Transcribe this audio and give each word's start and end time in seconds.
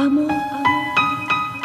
Amor. 0.00 0.32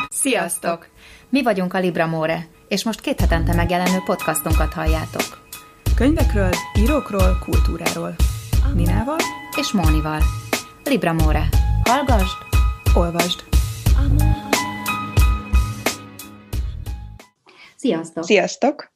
Sziasztok! 0.10 0.88
Mi 1.30 1.44
vagyunk 1.44 1.74
a 1.74 1.80
Libra 1.80 2.06
More, 2.06 2.48
és 2.68 2.84
most 2.84 3.02
két 3.02 3.20
hetente 3.20 3.56
megjelenő 3.56 3.98
podcastunkat 4.06 4.74
halljátok. 4.74 5.48
Könyvekről, 5.96 6.50
írókról, 6.80 7.38
kultúráról. 7.44 8.16
Ninával 8.74 9.18
és 9.58 9.72
Mónival. 9.72 10.22
Libra 10.84 11.14
More. 11.14 11.50
Hallgasd, 11.84 12.38
olvasd. 12.96 13.44
Sziasztok! 17.76 18.24
Sziasztok! 18.24 18.95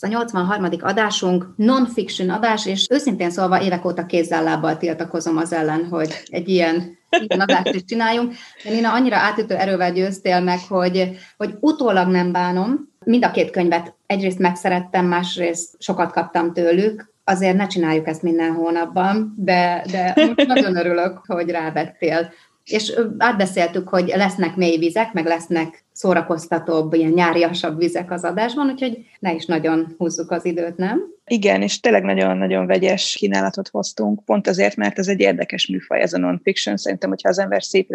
Ez 0.00 0.08
a 0.08 0.12
83. 0.12 0.68
adásunk, 0.80 1.46
non-fiction 1.56 2.30
adás, 2.30 2.66
és 2.66 2.86
őszintén 2.90 3.30
szólva 3.30 3.62
évek 3.62 3.84
óta 3.84 4.06
kézzel 4.06 4.42
lábbal 4.42 4.76
tiltakozom 4.76 5.36
az 5.36 5.52
ellen, 5.52 5.86
hogy 5.90 6.22
egy 6.26 6.48
ilyen, 6.48 6.98
ilyen 7.26 7.40
adást 7.40 7.74
is 7.74 7.84
csináljunk. 7.84 8.34
De 8.64 8.70
Nina, 8.70 8.92
annyira 8.92 9.16
átütő 9.16 9.54
erővel 9.54 9.92
győztél 9.92 10.40
meg, 10.40 10.58
hogy, 10.68 11.18
hogy 11.36 11.54
utólag 11.60 12.08
nem 12.08 12.32
bánom. 12.32 12.88
Mind 13.04 13.24
a 13.24 13.30
két 13.30 13.50
könyvet 13.50 13.94
egyrészt 14.06 14.38
megszerettem, 14.38 15.06
másrészt 15.06 15.74
sokat 15.78 16.12
kaptam 16.12 16.52
tőlük, 16.52 17.12
azért 17.24 17.56
ne 17.56 17.66
csináljuk 17.66 18.06
ezt 18.06 18.22
minden 18.22 18.52
hónapban, 18.52 19.34
de, 19.36 19.84
de 19.90 20.14
nagyon 20.46 20.76
örülök, 20.76 21.20
hogy 21.26 21.50
rávettél. 21.50 22.32
És 22.70 23.00
átbeszéltük, 23.18 23.88
hogy 23.88 24.12
lesznek 24.16 24.56
mély 24.56 24.78
vizek, 24.78 25.12
meg 25.12 25.26
lesznek 25.26 25.84
szórakoztatóbb, 25.92 26.94
ilyen 26.94 27.12
nyáriasabb 27.12 27.78
vizek 27.78 28.10
az 28.10 28.24
adásban, 28.24 28.70
úgyhogy 28.70 29.06
ne 29.18 29.34
is 29.34 29.44
nagyon 29.44 29.94
húzzuk 29.98 30.30
az 30.30 30.44
időt, 30.44 30.76
nem? 30.76 31.00
Igen, 31.26 31.62
és 31.62 31.80
tényleg 31.80 32.02
nagyon-nagyon 32.02 32.66
vegyes 32.66 33.16
kínálatot 33.18 33.68
hoztunk, 33.68 34.24
pont 34.24 34.46
azért, 34.46 34.76
mert 34.76 34.98
ez 34.98 35.08
egy 35.08 35.20
érdekes 35.20 35.66
műfaj, 35.66 36.00
ez 36.00 36.12
a 36.12 36.18
non-fiction. 36.18 36.76
Szerintem, 36.76 37.08
hogyha 37.08 37.28
az 37.28 37.38
ember 37.38 37.62
szép 37.62 37.90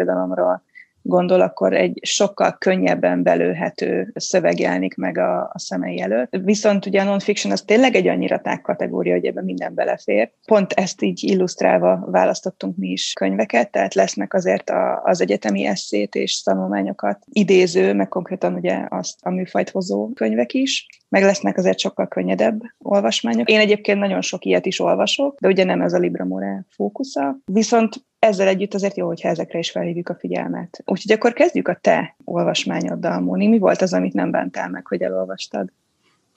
gondol, 1.06 1.40
akkor 1.40 1.72
egy 1.72 1.98
sokkal 2.02 2.56
könnyebben 2.58 3.22
belőhető 3.22 4.12
szöveg 4.14 4.58
jelenik 4.58 4.94
meg 4.94 5.18
a, 5.18 5.40
a 5.52 5.58
szemei 5.58 6.00
előtt. 6.00 6.36
Viszont 6.44 6.86
ugye 6.86 7.00
a 7.00 7.04
non-fiction 7.04 7.52
az 7.52 7.62
tényleg 7.62 7.94
egy 7.94 8.08
annyira 8.08 8.40
tág 8.40 8.60
kategória, 8.60 9.14
hogy 9.14 9.24
ebben 9.24 9.44
minden 9.44 9.74
belefér. 9.74 10.30
Pont 10.46 10.72
ezt 10.72 11.02
így 11.02 11.22
illusztrálva 11.22 12.04
választottunk 12.10 12.76
mi 12.76 12.88
is 12.88 13.12
könyveket, 13.12 13.70
tehát 13.70 13.94
lesznek 13.94 14.34
azért 14.34 14.70
a, 14.70 15.02
az 15.04 15.20
egyetemi 15.20 15.66
eszét 15.66 16.14
és 16.14 16.42
tanulmányokat 16.42 17.18
idéző, 17.32 17.94
meg 17.94 18.08
konkrétan 18.08 18.54
ugye 18.54 18.86
azt 18.88 19.18
a 19.22 19.30
műfajt 19.30 19.70
hozó 19.70 20.10
könyvek 20.14 20.52
is, 20.52 20.86
meg 21.08 21.22
lesznek 21.22 21.58
azért 21.58 21.78
sokkal 21.78 22.08
könnyedebb 22.08 22.60
olvasmányok. 22.78 23.50
Én 23.50 23.60
egyébként 23.60 23.98
nagyon 23.98 24.20
sok 24.20 24.44
ilyet 24.44 24.66
is 24.66 24.80
olvasok, 24.80 25.38
de 25.40 25.48
ugye 25.48 25.64
nem 25.64 25.80
ez 25.80 25.92
a 25.92 25.98
Libra 25.98 26.24
More 26.24 26.64
fókusza. 26.68 27.36
Viszont 27.44 28.04
ezzel 28.24 28.48
együtt 28.48 28.74
azért 28.74 28.96
jó, 28.96 29.06
hogyha 29.06 29.28
ezekre 29.28 29.58
is 29.58 29.70
felhívjuk 29.70 30.08
a 30.08 30.14
figyelmet. 30.14 30.82
Úgyhogy 30.84 31.12
akkor 31.12 31.32
kezdjük 31.32 31.68
a 31.68 31.78
te 31.80 32.16
olvasmányoddal, 32.24 33.20
Móni. 33.20 33.46
Mi 33.46 33.58
volt 33.58 33.82
az, 33.82 33.92
amit 33.92 34.12
nem 34.12 34.30
bántál 34.30 34.68
meg, 34.68 34.86
hogy 34.86 35.02
elolvastad? 35.02 35.68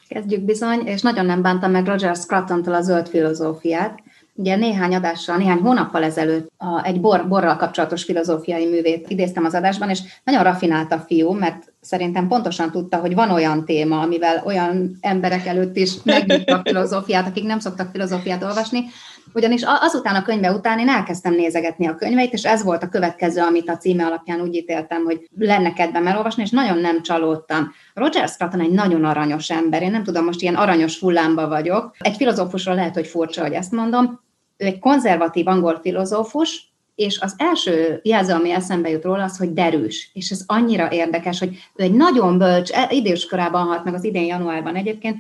Kezdjük 0.08 0.42
bizony, 0.42 0.86
és 0.86 1.02
nagyon 1.02 1.26
nem 1.26 1.42
bántam 1.42 1.72
meg 1.72 1.86
Roger 1.86 2.16
Scruton-tól 2.16 2.74
a 2.74 2.82
zöld 2.82 3.08
filozófiát. 3.08 4.00
Ugye 4.34 4.56
néhány 4.56 4.96
adással, 4.96 5.38
néhány 5.38 5.60
hónappal 5.60 6.04
ezelőtt 6.04 6.52
a, 6.58 6.86
egy 6.86 7.02
bor, 7.02 7.28
borral 7.28 7.56
kapcsolatos 7.56 8.04
filozófiai 8.04 8.66
művét 8.66 9.10
idéztem 9.10 9.46
az 9.46 9.54
adásban, 9.54 9.90
és 9.90 10.02
nagyon 10.24 10.44
rafinált 10.44 10.92
a 10.92 11.00
fiú, 11.00 11.32
mert 11.32 11.74
szerintem 11.88 12.28
pontosan 12.28 12.72
tudta, 12.72 12.98
hogy 12.98 13.16
van 13.16 13.32
olyan 13.32 13.66
téma, 13.66 14.00
amivel 14.00 14.44
olyan 14.46 14.98
emberek 15.02 15.46
előtt 15.46 15.76
is 15.76 15.92
megnyitja 16.04 16.56
a 16.56 16.62
filozófiát, 16.70 17.28
akik 17.28 17.44
nem 17.44 17.60
szoktak 17.60 17.92
filozófiát 17.92 18.44
olvasni, 18.44 18.86
ugyanis 19.34 19.64
azután 19.82 20.16
a 20.16 20.24
könyve 20.24 20.52
után 20.52 20.80
én 20.80 20.90
elkezdtem 20.90 21.34
nézegetni 21.34 21.88
a 21.88 21.96
könyveit, 21.96 22.34
és 22.34 22.44
ez 22.44 22.64
volt 22.64 22.84
a 22.84 22.90
következő, 22.90 23.42
amit 23.42 23.70
a 23.70 23.78
címe 23.78 24.06
alapján 24.06 24.42
úgy 24.42 24.56
ítéltem, 24.56 25.04
hogy 25.04 25.30
lenne 25.38 25.74
kedvem 25.74 26.08
elolvasni, 26.08 26.44
és 26.44 26.50
nagyon 26.50 26.78
nem 26.78 27.02
csalódtam. 27.02 27.72
Roger 27.94 28.28
Scruton 28.28 28.60
egy 28.60 28.72
nagyon 28.72 29.04
aranyos 29.04 29.50
ember, 29.50 29.82
én 29.82 29.92
nem 29.92 30.04
tudom, 30.04 30.26
most 30.26 30.42
ilyen 30.42 30.56
aranyos 30.56 31.00
hullámba 31.00 31.48
vagyok. 31.48 31.96
Egy 32.00 32.16
filozófusról 32.16 32.76
lehet, 32.76 32.94
hogy 32.94 33.08
furcsa, 33.08 33.42
hogy 33.42 33.54
ezt 33.54 33.72
mondom. 33.72 34.22
Ő 34.58 34.66
egy 34.66 34.80
konzervatív 34.80 35.48
angol 35.48 35.80
filozófus, 35.82 36.77
és 36.98 37.20
az 37.20 37.34
első 37.38 38.00
jelző, 38.04 38.34
ami 38.34 38.52
eszembe 38.52 38.90
jut 38.90 39.04
róla, 39.04 39.24
az, 39.24 39.38
hogy 39.38 39.54
derűs. 39.54 40.10
És 40.14 40.30
ez 40.30 40.44
annyira 40.46 40.92
érdekes, 40.92 41.40
hogy 41.40 41.58
ő 41.76 41.84
egy 41.84 41.94
nagyon 41.94 42.38
bölcs, 42.38 42.72
e, 42.72 42.88
időskorában 42.92 43.66
halt 43.66 43.84
meg 43.84 43.94
az 43.94 44.04
idén 44.04 44.26
januárban 44.26 44.76
egyébként, 44.76 45.18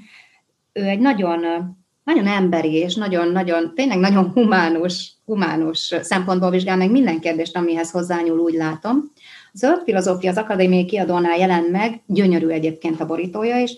ő 0.74 0.84
egy 0.84 1.00
nagyon 1.00 1.46
nagyon 2.04 2.28
emberi 2.28 2.74
és 2.74 2.96
nagyon-nagyon, 2.96 3.72
tényleg 3.76 3.98
nagyon 3.98 4.32
humánus, 4.32 5.12
humánus 5.26 5.96
szempontból 6.02 6.50
vizsgál 6.50 6.78
meg 6.78 6.92
minden 6.92 7.20
kérdést, 7.20 7.56
amihez 7.56 7.92
hozzányúl, 7.92 8.40
úgy 8.40 8.54
látom. 8.54 9.12
Zöld 9.54 9.82
filozófia 9.84 10.30
az 10.30 10.38
akadémiai 10.38 10.86
kiadónál 10.86 11.38
jelent 11.38 11.72
meg, 11.72 12.02
gyönyörű 12.06 12.48
egyébként 12.48 13.00
a 13.00 13.06
borítója 13.06 13.60
is, 13.60 13.72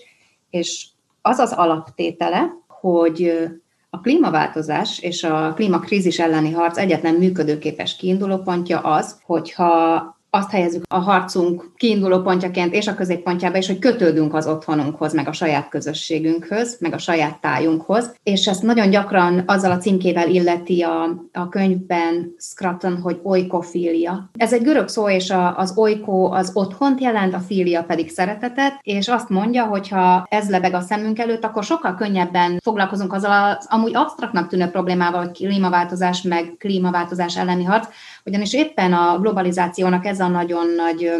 és 0.50 0.86
az 1.22 1.38
az 1.38 1.52
alaptétele, 1.52 2.52
hogy 2.68 3.48
a 3.90 4.00
klímaváltozás 4.00 4.98
és 4.98 5.22
a 5.24 5.52
klímakrízis 5.54 6.18
elleni 6.18 6.50
harc 6.50 6.78
egyetlen 6.78 7.14
működőképes 7.14 7.96
kiindulópontja 7.96 8.80
az, 8.80 9.20
hogyha 9.24 10.19
azt 10.30 10.50
helyezzük 10.50 10.82
a 10.88 10.98
harcunk 10.98 11.70
kiinduló 11.76 12.20
pontjaként 12.20 12.74
és 12.74 12.86
a 12.86 12.94
középpontjába 12.94 13.56
is, 13.56 13.66
hogy 13.66 13.78
kötődünk 13.78 14.34
az 14.34 14.46
otthonunkhoz, 14.46 15.14
meg 15.14 15.28
a 15.28 15.32
saját 15.32 15.68
közösségünkhöz, 15.68 16.76
meg 16.80 16.92
a 16.92 16.98
saját 16.98 17.40
tájunkhoz, 17.40 18.14
és 18.22 18.46
ezt 18.46 18.62
nagyon 18.62 18.90
gyakran 18.90 19.42
azzal 19.46 19.70
a 19.70 19.78
címkével 19.78 20.28
illeti 20.28 20.82
a, 20.82 21.02
a 21.32 21.48
könyvben 21.48 22.34
Scruton, 22.38 23.00
hogy 23.00 23.20
oikofília. 23.22 24.30
Ez 24.36 24.52
egy 24.52 24.62
görög 24.62 24.88
szó, 24.88 25.08
és 25.08 25.30
a, 25.30 25.58
az 25.58 25.72
oiko 25.76 26.32
az 26.32 26.50
otthont 26.54 27.00
jelent, 27.00 27.34
a 27.34 27.38
fília 27.38 27.82
pedig 27.82 28.10
szeretetet, 28.10 28.78
és 28.82 29.08
azt 29.08 29.28
mondja, 29.28 29.64
hogy 29.64 29.88
ha 29.88 30.26
ez 30.28 30.50
lebeg 30.50 30.74
a 30.74 30.80
szemünk 30.80 31.18
előtt, 31.18 31.44
akkor 31.44 31.64
sokkal 31.64 31.94
könnyebben 31.94 32.58
foglalkozunk 32.62 33.12
azzal 33.12 33.56
az 33.58 33.66
amúgy 33.70 33.94
absztraktnak 33.94 34.48
tűnő 34.48 34.66
problémával, 34.66 35.24
hogy 35.24 35.32
klímaváltozás, 35.32 36.22
meg 36.22 36.54
klímaváltozás 36.58 37.36
elleni 37.36 37.64
harc, 37.64 37.88
ugyanis 38.24 38.54
éppen 38.54 38.92
a 38.92 39.18
globalizációnak 39.18 40.06
ez 40.06 40.19
a 40.20 40.28
nagyon 40.28 40.66
nagy 40.76 41.10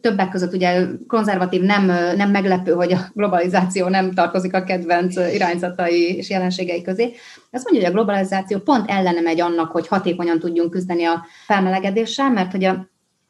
többek 0.00 0.28
között 0.28 0.52
ugye 0.52 0.86
konzervatív 1.06 1.62
nem, 1.62 1.84
nem 2.16 2.30
meglepő, 2.30 2.72
hogy 2.72 2.92
a 2.92 2.98
globalizáció 3.12 3.88
nem 3.88 4.12
tartozik 4.12 4.54
a 4.54 4.64
kedvenc 4.64 5.16
irányzatai 5.16 6.16
és 6.16 6.30
jelenségei 6.30 6.82
közé. 6.82 7.12
Azt 7.50 7.70
mondja, 7.70 7.82
hogy 7.82 7.90
a 7.90 8.02
globalizáció 8.02 8.58
pont 8.58 8.90
ellene 8.90 9.20
megy 9.20 9.40
annak, 9.40 9.70
hogy 9.70 9.88
hatékonyan 9.88 10.38
tudjunk 10.38 10.70
küzdeni 10.70 11.04
a 11.04 11.24
felmelegedéssel, 11.46 12.30
mert 12.30 12.50
hogy 12.50 12.64
a, 12.64 12.88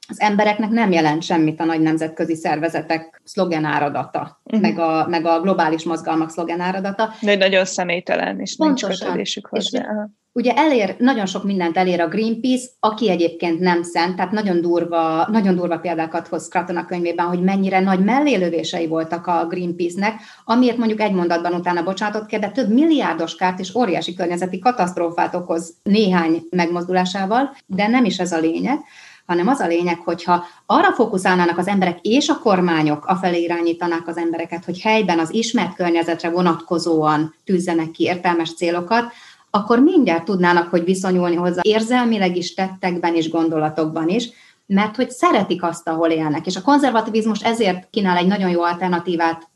az 0.08 0.20
embereknek 0.20 0.70
nem 0.70 0.92
jelent 0.92 1.22
semmit 1.22 1.60
a 1.60 1.64
nagy 1.64 1.80
nemzetközi 1.80 2.34
szervezetek 2.34 3.20
szlogenáradata, 3.24 4.40
uh-huh. 4.44 4.60
meg, 4.60 4.78
a, 4.78 5.06
meg 5.08 5.26
a 5.26 5.40
globális 5.40 5.84
mozgalmak 5.84 6.30
szlogenáradata. 6.30 7.10
De 7.20 7.36
nagyon 7.36 7.64
személytelen, 7.64 8.40
és 8.40 8.56
Pontosan. 8.56 8.88
nincs 8.88 9.02
kötődésük 9.02 9.46
hozzá. 9.46 9.78
És 9.78 9.86
ugye 10.34 10.52
elér, 10.54 10.94
nagyon 10.98 11.26
sok 11.26 11.44
mindent 11.44 11.76
elér 11.76 12.00
a 12.00 12.08
Greenpeace, 12.08 12.66
aki 12.80 13.10
egyébként 13.10 13.60
nem 13.60 13.82
szent, 13.82 14.16
tehát 14.16 14.32
nagyon 14.32 14.60
durva, 14.60 15.28
nagyon 15.30 15.54
durva 15.54 15.78
példákat 15.78 16.28
hoz 16.28 16.44
Scruton 16.44 16.76
a 16.76 16.86
könyvében, 16.86 17.26
hogy 17.26 17.42
mennyire 17.42 17.80
nagy 17.80 18.04
mellélövései 18.04 18.86
voltak 18.86 19.26
a 19.26 19.46
Greenpeace-nek, 19.48 20.20
amiért 20.44 20.76
mondjuk 20.76 21.00
egy 21.00 21.12
mondatban 21.12 21.54
utána 21.54 21.82
bocsánatot 21.82 22.26
kér, 22.26 22.38
de 22.38 22.50
több 22.50 22.72
milliárdos 22.72 23.34
kárt 23.34 23.60
és 23.60 23.74
óriási 23.74 24.14
környezeti 24.14 24.58
katasztrófát 24.58 25.34
okoz 25.34 25.74
néhány 25.82 26.42
megmozdulásával, 26.50 27.56
de 27.66 27.86
nem 27.86 28.04
is 28.04 28.18
ez 28.18 28.32
a 28.32 28.40
lényeg 28.40 28.78
hanem 29.26 29.48
az 29.48 29.60
a 29.60 29.66
lényeg, 29.66 29.98
hogyha 29.98 30.44
arra 30.66 30.92
fókuszálnának 30.92 31.58
az 31.58 31.66
emberek 31.66 31.98
és 32.00 32.28
a 32.28 32.38
kormányok, 32.38 33.06
afelé 33.06 33.42
irányítanák 33.42 34.08
az 34.08 34.16
embereket, 34.16 34.64
hogy 34.64 34.80
helyben 34.80 35.18
az 35.18 35.34
ismert 35.34 35.74
környezetre 35.74 36.30
vonatkozóan 36.30 37.34
tűzzenek 37.44 37.90
ki 37.90 38.04
értelmes 38.04 38.54
célokat, 38.54 39.12
akkor 39.54 39.78
mindjárt 39.78 40.24
tudnának, 40.24 40.68
hogy 40.68 40.84
viszonyulni 40.84 41.34
hozzá 41.34 41.60
érzelmileg 41.62 42.36
is, 42.36 42.54
tettekben 42.54 43.14
is, 43.14 43.30
gondolatokban 43.30 44.08
is, 44.08 44.30
mert 44.66 44.96
hogy 44.96 45.10
szeretik 45.10 45.62
azt, 45.62 45.88
ahol 45.88 46.10
élnek. 46.10 46.46
És 46.46 46.56
a 46.56 46.62
konzervativizmus 46.62 47.40
ezért 47.40 47.90
kínál 47.90 48.16
egy 48.16 48.26
nagyon 48.26 48.50
jó 48.50 48.62
alternatívát 48.62 49.48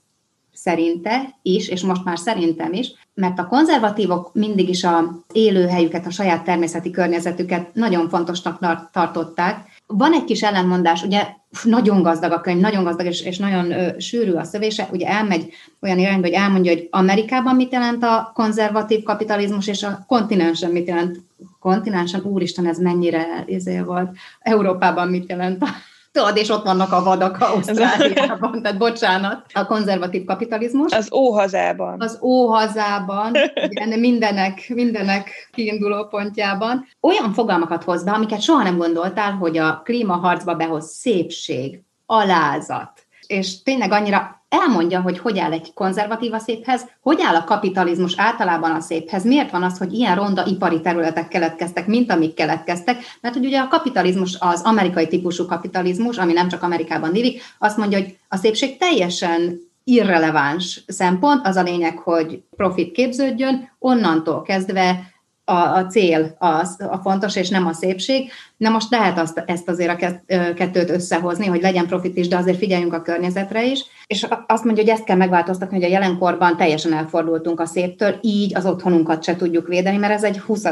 szerinte 0.53 1.39
is, 1.43 1.69
és 1.69 1.83
most 1.83 2.05
már 2.05 2.19
szerintem 2.19 2.73
is, 2.73 2.93
mert 3.15 3.39
a 3.39 3.47
konzervatívok 3.47 4.31
mindig 4.35 4.69
is 4.69 4.85
a 4.85 5.25
élőhelyüket, 5.33 6.07
a 6.07 6.11
saját 6.11 6.45
természeti 6.45 6.91
környezetüket 6.91 7.75
nagyon 7.75 8.09
fontosnak 8.09 8.91
tartották. 8.93 9.68
Van 9.91 10.13
egy 10.13 10.25
kis 10.25 10.43
ellentmondás, 10.43 11.03
ugye 11.03 11.27
nagyon 11.63 12.03
gazdag 12.03 12.33
a 12.33 12.41
könyv, 12.41 12.61
nagyon 12.61 12.85
gazdag 12.85 13.07
és, 13.07 13.23
és 13.23 13.39
nagyon 13.39 13.71
ö, 13.71 13.99
sűrű 13.99 14.33
a 14.33 14.45
szövése, 14.45 14.89
ugye 14.93 15.07
elmegy 15.07 15.53
olyan 15.81 15.99
irányba, 15.99 16.27
hogy 16.27 16.37
elmondja, 16.37 16.73
hogy 16.73 16.89
Amerikában 16.91 17.57
mit 17.57 17.73
jelent 17.73 18.03
a 18.03 18.31
konzervatív 18.35 19.03
kapitalizmus, 19.03 19.67
és 19.67 19.83
a 19.83 20.05
kontinensen 20.07 20.71
mit 20.71 20.87
jelent 20.87 21.21
kontinensen, 21.61 22.23
úristen, 22.23 22.67
ez 22.67 22.79
mennyire 22.79 23.45
izé 23.47 23.81
volt, 23.81 24.11
Európában 24.41 25.09
mit 25.09 25.29
jelent 25.29 25.63
a 25.63 25.69
Tudod, 26.13 26.37
és 26.37 26.49
ott 26.49 26.65
vannak 26.65 26.93
a 26.93 27.03
vadak 27.03 27.41
Ausztráliában, 27.41 28.63
tehát 28.63 28.79
bocsánat. 28.79 29.45
A 29.53 29.67
konzervatív 29.67 30.25
kapitalizmus. 30.25 30.93
Az 30.93 31.13
óhazában. 31.13 32.01
Az 32.01 32.19
óhazában, 32.23 33.33
igen, 33.55 33.99
mindenek, 33.99 34.69
mindenek 34.75 35.49
kiinduló 35.53 36.05
pontjában. 36.05 36.87
Olyan 37.01 37.33
fogalmakat 37.33 37.85
hoz 37.85 38.05
be, 38.05 38.11
amiket 38.11 38.41
soha 38.41 38.63
nem 38.63 38.77
gondoltál, 38.77 39.33
hogy 39.33 39.59
a 39.59 39.81
klímaharcba 39.85 40.55
behoz 40.55 40.91
szépség, 40.91 41.83
alázat, 42.07 43.07
és 43.29 43.63
tényleg 43.63 43.93
annyira 43.93 44.43
elmondja, 44.49 45.01
hogy 45.01 45.19
hogy 45.19 45.39
áll 45.39 45.53
egy 45.53 45.73
konzervatív 45.75 46.33
a 46.33 46.39
széphez, 46.39 46.87
hogy 47.01 47.19
áll 47.23 47.35
a 47.35 47.45
kapitalizmus 47.45 48.15
általában 48.17 48.71
a 48.71 48.81
széphez, 48.81 49.25
miért 49.25 49.51
van 49.51 49.63
az, 49.63 49.79
hogy 49.79 49.93
ilyen 49.93 50.15
ronda 50.15 50.47
ipari 50.47 50.81
területek 50.81 51.29
keletkeztek, 51.29 51.87
mint 51.87 52.13
amik 52.13 52.35
keletkeztek, 52.35 52.97
mert 53.21 53.35
hogy 53.35 53.45
ugye 53.45 53.61
a 53.61 53.69
kapitalizmus, 53.69 54.37
az 54.41 54.63
amerikai 54.63 55.07
típusú 55.07 55.47
kapitalizmus, 55.47 56.17
ami 56.17 56.33
nem 56.33 56.49
csak 56.49 56.63
Amerikában 56.63 57.13
lévik, 57.13 57.43
azt 57.59 57.77
mondja, 57.77 57.99
hogy 57.99 58.17
a 58.29 58.37
szépség 58.37 58.79
teljesen 58.79 59.61
irreleváns 59.85 60.85
szempont, 60.87 61.47
az 61.47 61.57
a 61.57 61.63
lényeg, 61.63 61.99
hogy 61.99 62.43
profit 62.57 62.93
képződjön, 62.93 63.71
onnantól 63.79 64.43
kezdve 64.43 65.13
a, 65.49 65.77
a 65.77 65.87
cél 65.87 66.35
az 66.39 66.77
a 66.91 66.97
fontos, 66.97 67.37
és 67.37 67.49
nem 67.49 67.67
a 67.67 67.73
szépség. 67.73 68.31
Na 68.57 68.71
most 68.71 68.91
lehet 68.91 69.19
azt, 69.19 69.43
ezt 69.47 69.69
azért 69.69 70.03
a 70.03 70.23
kettőt 70.55 70.91
összehozni, 70.91 71.47
hogy 71.47 71.61
legyen 71.61 71.87
profit 71.87 72.17
is, 72.17 72.29
de 72.29 72.37
azért 72.37 72.59
figyeljünk 72.59 72.93
a 72.93 73.03
környezetre 73.03 73.65
is. 73.65 73.85
És 74.07 74.27
azt 74.47 74.65
mondja, 74.65 74.83
hogy 74.83 74.93
ezt 74.93 75.05
kell 75.05 75.17
megváltoztatni, 75.17 75.77
hogy 75.77 75.85
a 75.85 75.91
jelenkorban 75.91 76.57
teljesen 76.57 76.93
elfordultunk 76.93 77.61
a 77.61 77.67
széptől, 77.67 78.19
így 78.21 78.57
az 78.57 78.67
otthonunkat 78.67 79.25
se 79.25 79.37
tudjuk 79.37 79.69
védeni, 79.69 79.97
mert 79.97 80.13
ez 80.13 80.25
egy 80.25 80.39
20 80.39 80.65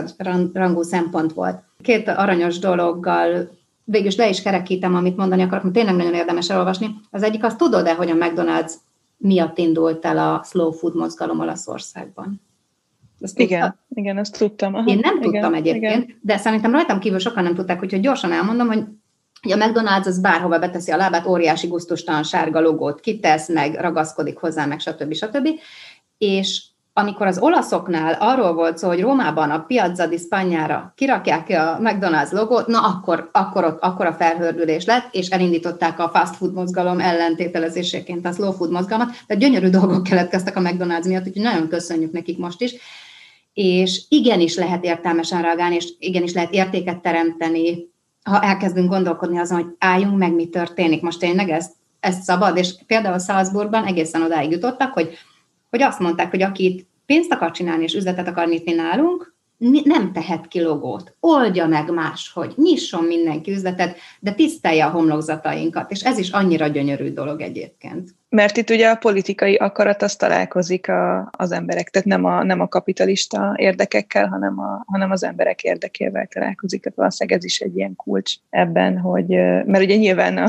rangú 0.53 0.83
szempont 0.83 1.33
volt. 1.33 1.63
Két 1.83 2.09
aranyos 2.09 2.59
dologgal 2.59 3.51
végül 3.85 4.11
le 4.17 4.29
is 4.29 4.43
kerekítem, 4.43 4.95
amit 4.95 5.17
mondani 5.17 5.43
akarok, 5.43 5.63
mert 5.63 5.75
tényleg 5.75 5.95
nagyon 5.95 6.15
érdemes 6.15 6.51
elolvasni. 6.51 6.91
Az 7.11 7.23
egyik, 7.23 7.45
azt 7.45 7.59
tudod-e, 7.59 7.95
hogy 7.95 8.11
a 8.11 8.15
McDonald's 8.15 8.73
miatt 9.17 9.59
indult 9.59 10.05
el 10.05 10.19
a 10.19 10.43
slow 10.45 10.71
food 10.71 10.97
mozgalom 10.97 11.41
Olaszországban? 11.41 12.41
Ezt 13.21 13.39
igen, 13.39 13.61
tudta? 13.61 13.79
igen, 14.01 14.19
ezt 14.19 14.39
tudtam. 14.39 14.75
Aha, 14.75 14.91
Én 14.91 14.99
nem 15.03 15.17
igen, 15.17 15.31
tudtam 15.31 15.55
egyébként, 15.55 16.05
igen. 16.05 16.19
de 16.23 16.37
szerintem 16.37 16.73
rajtam 16.73 16.99
kívül 16.99 17.19
sokan 17.19 17.43
nem 17.43 17.55
tudták, 17.55 17.83
úgyhogy 17.83 18.01
gyorsan 18.01 18.33
elmondom, 18.33 18.67
hogy 18.67 18.83
a 19.53 19.57
McDonald's 19.57 20.07
az 20.07 20.21
bárhova 20.21 20.59
beteszi 20.59 20.91
a 20.91 20.97
lábát, 20.97 21.27
óriási 21.27 21.67
gusztustalan 21.67 22.23
sárga 22.23 22.61
logót 22.61 23.01
kitesz, 23.01 23.49
meg 23.49 23.75
ragaszkodik 23.75 24.39
hozzá, 24.39 24.65
meg 24.65 24.81
stb. 24.81 25.15
stb. 25.15 25.49
És 26.19 26.63
amikor 26.99 27.27
az 27.27 27.39
olaszoknál 27.39 28.17
arról 28.21 28.55
volt 28.55 28.79
szó, 28.79 28.89
hogy 28.89 29.01
Rómában 29.01 29.51
a 29.51 29.65
Piazza 29.65 30.07
di 30.07 30.17
Spagnára 30.19 30.93
kirakják 30.97 31.49
a 31.49 31.79
McDonald's 31.83 32.31
logót, 32.31 32.67
na 32.67 32.81
akkor, 32.81 33.29
akkor, 33.33 33.65
ott, 33.65 33.81
akkor 33.81 34.07
a 34.07 34.13
felhördülés 34.13 34.85
lett, 34.85 35.09
és 35.15 35.29
elindították 35.29 35.99
a 35.99 36.09
fast 36.09 36.37
food 36.37 36.53
mozgalom 36.53 37.01
ellentételezéseként 37.01 38.27
a 38.27 38.33
slow 38.33 38.53
food 38.53 38.71
mozgalmat, 38.71 39.11
tehát 39.27 39.43
gyönyörű 39.43 39.69
dolgok 39.69 40.03
keletkeztek 40.03 40.57
a 40.57 40.61
McDonald's 40.61 41.07
miatt, 41.07 41.27
úgyhogy 41.27 41.43
nagyon 41.43 41.69
köszönjük 41.69 42.13
nekik 42.13 42.39
most 42.39 42.61
is 42.61 42.75
és 43.57 44.03
igenis 44.09 44.57
lehet 44.57 44.85
értelmesen 44.85 45.43
reagálni, 45.43 45.75
és 45.75 45.93
igenis 45.99 46.33
lehet 46.33 46.53
értéket 46.53 47.01
teremteni, 47.01 47.89
ha 48.23 48.43
elkezdünk 48.43 48.89
gondolkodni 48.89 49.39
azon, 49.39 49.63
hogy 49.63 49.75
álljunk 49.79 50.19
meg, 50.19 50.35
mi 50.35 50.49
történik. 50.49 51.03
Most 51.03 51.19
tényleg 51.19 51.49
ez, 51.49 51.71
ez 52.01 52.23
szabad, 52.23 52.57
és 52.57 52.75
például 52.87 53.19
Salzburgban 53.19 53.85
egészen 53.85 54.23
odáig 54.23 54.51
jutottak, 54.51 54.93
hogy, 54.93 55.15
hogy 55.71 55.83
azt 55.83 55.99
mondták, 55.99 56.31
hogy 56.31 56.43
akit 56.43 56.87
pénzt 57.07 57.33
akar 57.33 57.51
csinálni 57.51 57.83
és 57.83 57.95
üzletet 57.95 58.29
akar 58.29 58.49
nyitni 58.49 58.73
nálunk, 58.73 59.36
nem 59.59 60.13
tehet 60.13 60.49
ki 60.49 60.63
logót, 60.63 61.15
oldja 61.21 61.67
meg 61.67 61.93
máshogy, 61.93 62.53
nyisson 62.57 63.05
mindenki 63.05 63.51
üzletet, 63.51 63.97
de 64.21 64.33
tisztelje 64.33 64.85
a 64.85 64.91
homlokzatainkat, 64.91 65.91
és 65.91 66.05
ez 66.05 66.19
is 66.19 66.31
annyira 66.31 66.67
gyönyörű 66.67 67.13
dolog 67.13 67.41
egyébként. 67.41 68.15
Mert 68.29 68.57
itt 68.57 68.71
ugye 68.71 68.89
a 68.89 68.97
politikai 68.97 69.55
akarat 69.55 70.03
az 70.03 70.17
találkozik 70.17 70.89
a, 70.89 71.29
az 71.31 71.53
emberek, 71.53 71.91
tehát 71.91 72.09
nem 72.09 72.25
a, 72.25 72.43
nem 72.43 72.61
a 72.61 72.69
kapitalista 72.69 73.55
érdekekkel, 73.57 74.27
hanem, 74.29 74.59
a, 74.59 74.83
hanem 74.87 75.11
az 75.11 75.25
emberek 75.25 75.63
érdekével 75.63 76.27
találkozik. 76.27 76.83
Tehát 76.83 76.99
valószínűleg 76.99 77.39
ez 77.39 77.45
is 77.45 77.61
egy 77.61 77.77
ilyen 77.77 77.97
kulcs 77.97 78.35
ebben, 78.51 78.99
hogy, 78.99 79.29
mert 79.65 79.83
ugye 79.83 79.97
nyilván 79.97 80.39
a, 80.39 80.49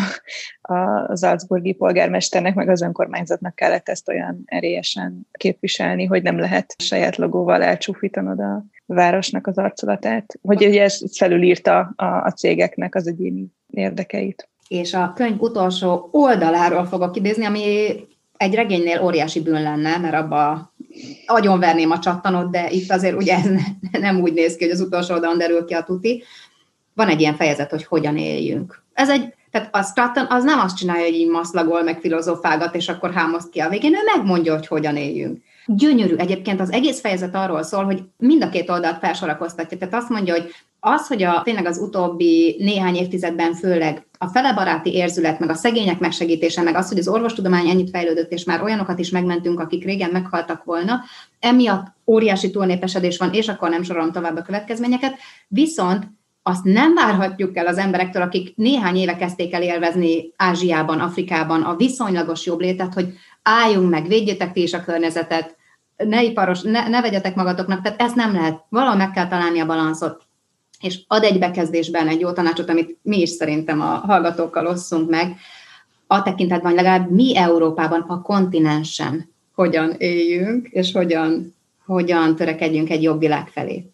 a 0.62 1.16
Salzburgi 1.18 1.74
polgármesternek, 1.74 2.56
meg 2.56 2.70
az 2.70 2.82
önkormányzatnak 2.82 3.56
kellett 3.56 3.90
ezt 3.90 4.10
olyan 4.10 4.42
erélyesen 4.46 5.28
képviselni, 5.32 6.06
hogy 6.06 6.24
nem 6.24 6.40
lehet 6.40 6.76
saját 6.78 7.16
logóval 7.16 7.64
elcsúfítanod 7.64 8.40
a 8.40 8.66
városnak 8.88 9.48
az 9.48 9.58
arculatát, 9.58 10.40
hogy 10.42 10.66
ugye 10.66 10.84
ez 10.84 11.18
felülírta 11.18 11.94
a, 11.96 12.06
a 12.06 12.32
cégeknek 12.32 12.96
az 12.96 13.08
egyéni 13.08 13.46
érdekeit 13.70 14.48
és 14.68 14.94
a 14.94 15.14
könyv 15.16 15.42
utolsó 15.42 16.10
oldaláról 16.12 16.86
fogok 16.86 17.16
idézni, 17.16 17.46
ami 17.46 17.96
egy 18.38 18.56
regénynél 18.56 19.02
óriási 19.04 19.42
bűn 19.42 19.62
lenne, 19.62 19.98
mert 19.98 20.14
abba 20.14 20.74
agyonverném 21.26 21.92
a 21.92 22.00
csattanot, 22.00 22.52
de 22.52 22.70
itt 22.70 22.92
azért 22.92 23.16
ugye 23.16 23.36
ez 23.36 23.50
nem 23.92 24.22
úgy 24.22 24.34
néz 24.34 24.56
ki, 24.56 24.64
hogy 24.64 24.74
az 24.74 24.82
utolsó 24.82 25.14
oldalon 25.14 25.38
derül 25.38 25.66
ki 25.66 25.74
a 25.74 25.84
tuti. 25.84 26.24
Van 26.94 27.08
egy 27.08 27.20
ilyen 27.20 27.36
fejezet, 27.36 27.70
hogy 27.70 27.86
hogyan 27.86 28.18
éljünk. 28.18 28.84
Ez 28.94 29.10
egy, 29.10 29.34
tehát 29.52 29.76
a 29.76 29.84
Stratton 29.84 30.26
az 30.30 30.44
nem 30.44 30.60
azt 30.60 30.78
csinálja, 30.78 31.04
hogy 31.04 31.14
így 31.14 31.30
maszlagol, 31.30 31.84
meg 31.84 32.00
filozofálgat, 32.00 32.76
és 32.76 32.90
akkor 32.90 33.14
hámozt 33.14 33.50
ki 33.50 33.60
a 33.60 33.70
végén, 33.70 33.94
ő 33.94 34.00
megmondja, 34.16 34.54
hogy 34.54 34.68
hogyan 34.68 34.98
éljünk. 34.98 35.42
Gyönyörű. 35.68 36.16
Egyébként 36.16 36.60
az 36.60 36.72
egész 36.72 37.00
fejezet 37.00 37.36
arról 37.36 37.64
szól, 37.64 37.84
hogy 37.84 38.04
mind 38.18 38.44
a 38.44 38.50
két 38.50 38.70
oldalt 38.70 39.00
felsorakoztatja. 39.00 39.78
Tehát 39.78 39.94
azt 39.94 40.10
mondja, 40.10 40.34
hogy 40.34 40.52
az, 40.80 41.08
hogy 41.08 41.24
a, 41.24 41.42
tényleg 41.44 41.66
az 41.66 41.78
utóbbi 41.78 42.56
néhány 42.60 42.96
évtizedben 42.96 43.54
főleg 43.54 44.08
a 44.18 44.28
felebaráti 44.28 44.94
érzület, 44.94 45.40
meg 45.40 45.50
a 45.50 45.54
szegények 45.54 46.00
megsegítése, 46.00 46.62
meg 46.62 46.76
az, 46.76 46.88
hogy 46.88 47.00
az 47.00 47.08
orvostudomány 47.08 47.70
ennyit 47.70 47.90
fejlődött, 47.90 48.32
és 48.32 48.44
már 48.44 48.64
olyanokat 48.64 49.00
is 49.00 49.10
megmentünk, 49.10 49.60
akik 49.60 49.84
régen 49.84 50.10
meghaltak 50.12 50.64
volna, 50.64 51.02
emiatt 51.40 51.86
óriási 52.06 52.52
túlnépesedés 52.52 53.18
van, 53.18 53.34
és 53.34 53.48
akkor 53.48 53.70
nem 53.70 53.84
sorolom 53.84 54.12
tovább 54.12 54.38
a 54.38 54.42
következményeket, 54.42 55.16
viszont 55.48 56.08
azt 56.44 56.64
nem 56.64 56.94
várhatjuk 56.94 57.58
el 57.58 57.68
az 57.68 57.78
emberektől, 57.78 58.22
akik 58.22 58.56
néhány 58.56 58.96
éve 58.96 59.16
kezdték 59.16 59.54
el 59.54 59.62
élvezni 59.62 60.34
Ázsiában, 60.36 61.00
Afrikában 61.00 61.62
a 61.62 61.76
viszonylagos 61.76 62.46
jobb 62.46 62.60
létet, 62.60 62.94
hogy 62.94 63.14
álljunk 63.44 63.90
meg, 63.90 64.08
védjétek 64.08 64.52
ti 64.52 64.62
is 64.62 64.74
a 64.74 64.84
környezetet, 64.84 65.57
ne 65.98 66.24
iparos, 66.24 66.62
ne, 66.62 66.88
ne 66.88 67.02
vegyetek 67.02 67.36
magatoknak, 67.36 67.82
tehát 67.82 68.02
ezt 68.02 68.16
nem 68.16 68.34
lehet. 68.34 68.64
Valahol 68.70 68.96
meg 68.96 69.12
kell 69.12 69.28
találni 69.28 69.60
a 69.60 69.66
balanszot 69.66 70.28
és 70.82 71.00
ad 71.08 71.24
egy 71.24 71.40
bekezdésben 71.40 72.08
egy 72.08 72.20
jó 72.20 72.32
tanácsot, 72.32 72.70
amit 72.70 72.98
mi 73.02 73.22
is 73.22 73.30
szerintem 73.30 73.82
a 73.82 73.86
hallgatókkal 73.86 74.68
osszunk 74.68 75.10
meg, 75.10 75.36
a 76.08 76.24
tekintetben, 76.24 76.72
hogy 76.72 76.82
legalább 76.84 77.12
mi 77.12 77.38
Európában, 77.38 78.02
a 78.02 78.22
kontinensen 78.22 79.30
hogyan 79.54 79.96
éljünk, 79.98 80.68
és 80.68 80.92
hogyan, 80.92 81.56
hogyan 81.86 82.36
törekedjünk 82.36 82.90
egy 82.90 83.04
jobb 83.04 83.20
világ 83.20 83.48
felé. 83.48 83.86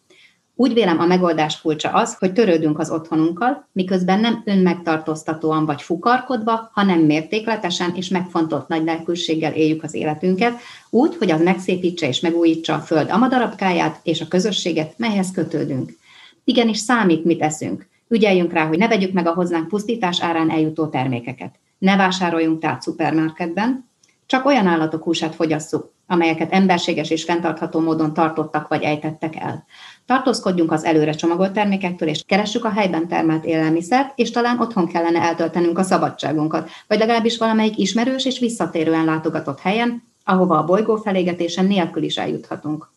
Úgy 0.56 0.74
vélem, 0.74 1.00
a 1.00 1.06
megoldás 1.06 1.62
kulcsa 1.62 1.90
az, 1.90 2.16
hogy 2.16 2.34
törődünk 2.34 2.80
az 2.80 2.92
otthonunkkal, 2.92 3.68
miközben 3.72 4.20
nem 4.20 4.42
önmegtartóztatóan 4.46 5.66
vagy 5.66 5.82
fukarkodva, 5.82 6.70
hanem 6.74 7.00
mértékletesen 7.00 7.96
és 7.96 8.08
megfontolt 8.08 8.68
nagy 8.68 8.84
lelkűséggel 8.84 9.54
éljük 9.54 9.84
az 9.84 9.94
életünket, 9.94 10.60
úgy, 10.90 11.16
hogy 11.16 11.32
az 11.32 11.42
megszépítse 11.42 12.08
és 12.08 12.20
megújítsa 12.20 12.74
a 12.74 12.80
föld 12.80 13.10
amadarabkáját 13.10 14.00
és 14.04 14.22
a 14.22 14.28
közösséget, 14.28 14.94
melyhez 14.98 15.32
kötődünk. 15.32 15.98
Igenis 16.44 16.78
számít, 16.78 17.26
mit 17.26 17.42
eszünk. 17.42 17.88
Ügyeljünk 18.08 18.54
rá, 18.54 18.68
hogy 18.68 18.78
ne 18.78 18.88
vegyük 18.88 19.14
meg 19.14 19.28
a 19.28 19.34
hozzánk 19.34 19.68
pusztítás 19.68 20.22
árán 20.22 20.50
eljutó 20.50 20.88
termékeket. 20.88 21.56
Ne 21.78 21.96
vásároljunk 21.96 22.60
tehát 22.60 22.82
szupermarketben, 22.82 23.92
csak 24.26 24.46
olyan 24.46 24.68
állatok 24.68 25.04
húsát 25.04 25.36
fogyasszuk, 25.36 25.94
amelyeket 26.08 26.52
emberséges 26.52 27.10
és 27.10 27.24
fenntartható 27.24 27.80
módon 27.80 28.14
tartottak 28.14 28.68
vagy 28.68 28.84
ejtettek 28.84 29.36
el. 29.36 29.66
Tartózkodjunk 30.06 30.72
az 30.72 30.84
előre 30.84 31.12
csomagolt 31.12 31.52
termékektől, 31.52 32.10
és 32.10 32.24
keressük 32.26 32.66
a 32.66 32.70
helyben 32.70 33.08
termelt 33.08 33.46
élelmiszert, 33.46 34.12
és 34.16 34.32
talán 34.32 34.60
otthon 34.60 34.88
kellene 34.88 35.22
eltöltenünk 35.22 35.78
a 35.78 35.84
szabadságunkat, 35.84 36.70
vagy 36.88 37.00
legalábbis 37.00 37.38
valamelyik 37.38 37.78
ismerős 37.78 38.26
és 38.26 38.40
visszatérően 38.40 39.06
látogatott 39.06 39.60
helyen, 39.60 40.04
ahova 40.24 40.58
a 40.58 40.66
bolygó 40.66 40.96
felégetésen 40.96 41.66
nélkül 41.66 42.04
is 42.04 42.18
eljuthatunk. 42.18 42.92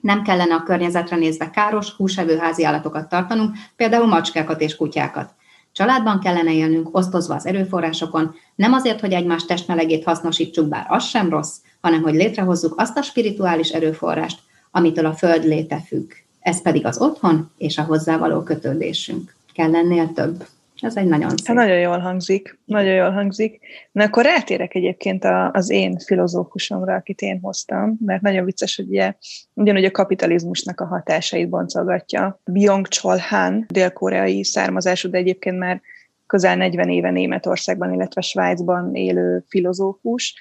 Nem 0.00 0.22
kellene 0.22 0.54
a 0.54 0.62
környezetre 0.62 1.16
nézve 1.16 1.50
káros, 1.50 1.90
húsevő 1.90 2.36
házi 2.36 2.64
állatokat 2.64 3.08
tartanunk, 3.08 3.56
például 3.76 4.06
macskákat 4.06 4.60
és 4.60 4.76
kutyákat. 4.76 5.34
Családban 5.72 6.20
kellene 6.20 6.52
élnünk, 6.52 6.96
osztozva 6.96 7.34
az 7.34 7.46
erőforrásokon, 7.46 8.34
nem 8.54 8.72
azért, 8.72 9.00
hogy 9.00 9.12
egymás 9.12 9.44
testmelegét 9.44 10.04
hasznosítsuk, 10.04 10.68
bár 10.68 10.86
az 10.88 11.04
sem 11.04 11.30
rossz, 11.30 11.56
hanem 11.80 12.02
hogy 12.02 12.14
létrehozzuk 12.14 12.80
azt 12.80 12.98
a 12.98 13.02
spirituális 13.02 13.70
erőforrást, 13.70 14.38
amitől 14.70 15.06
a 15.06 15.14
föld 15.14 15.44
léte 15.44 15.82
függ. 15.86 16.12
Ez 16.40 16.62
pedig 16.62 16.86
az 16.86 17.00
otthon 17.00 17.50
és 17.58 17.78
a 17.78 17.82
hozzávaló 17.82 18.42
kötődésünk. 18.42 19.34
Kell 19.52 19.70
lennél 19.70 20.12
több. 20.14 20.46
Ez 20.82 20.96
egy 20.96 21.06
nagyon 21.06 21.28
szép. 21.36 21.54
Nagyon 21.54 21.78
jól 21.78 21.98
hangzik, 21.98 22.58
nagyon 22.64 22.94
jól 22.94 23.10
hangzik. 23.10 23.60
Na 23.92 24.04
akkor 24.04 24.24
rátérek 24.24 24.74
egyébként 24.74 25.24
az 25.52 25.70
én 25.70 25.98
filozófusomra, 25.98 26.94
akit 26.94 27.20
én 27.20 27.38
hoztam, 27.42 27.96
mert 28.06 28.22
nagyon 28.22 28.44
vicces, 28.44 28.76
hogy 28.76 28.88
ugye, 28.88 29.14
ugyanúgy 29.54 29.84
a 29.84 29.90
kapitalizmusnak 29.90 30.80
a 30.80 30.86
hatásait 30.86 31.48
boncolgatja. 31.48 32.40
Byung-Chol 32.44 33.18
Han, 33.18 33.66
dél-koreai 33.68 34.44
származású, 34.44 35.10
de 35.10 35.18
egyébként 35.18 35.58
már 35.58 35.80
közel 36.26 36.56
40 36.56 36.88
éve 36.88 37.10
Németországban, 37.10 37.92
illetve 37.92 38.20
Svájcban 38.20 38.94
élő 38.94 39.44
filozófus, 39.48 40.34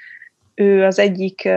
ő 0.62 0.86
az 0.86 1.00
egyik 1.00 1.50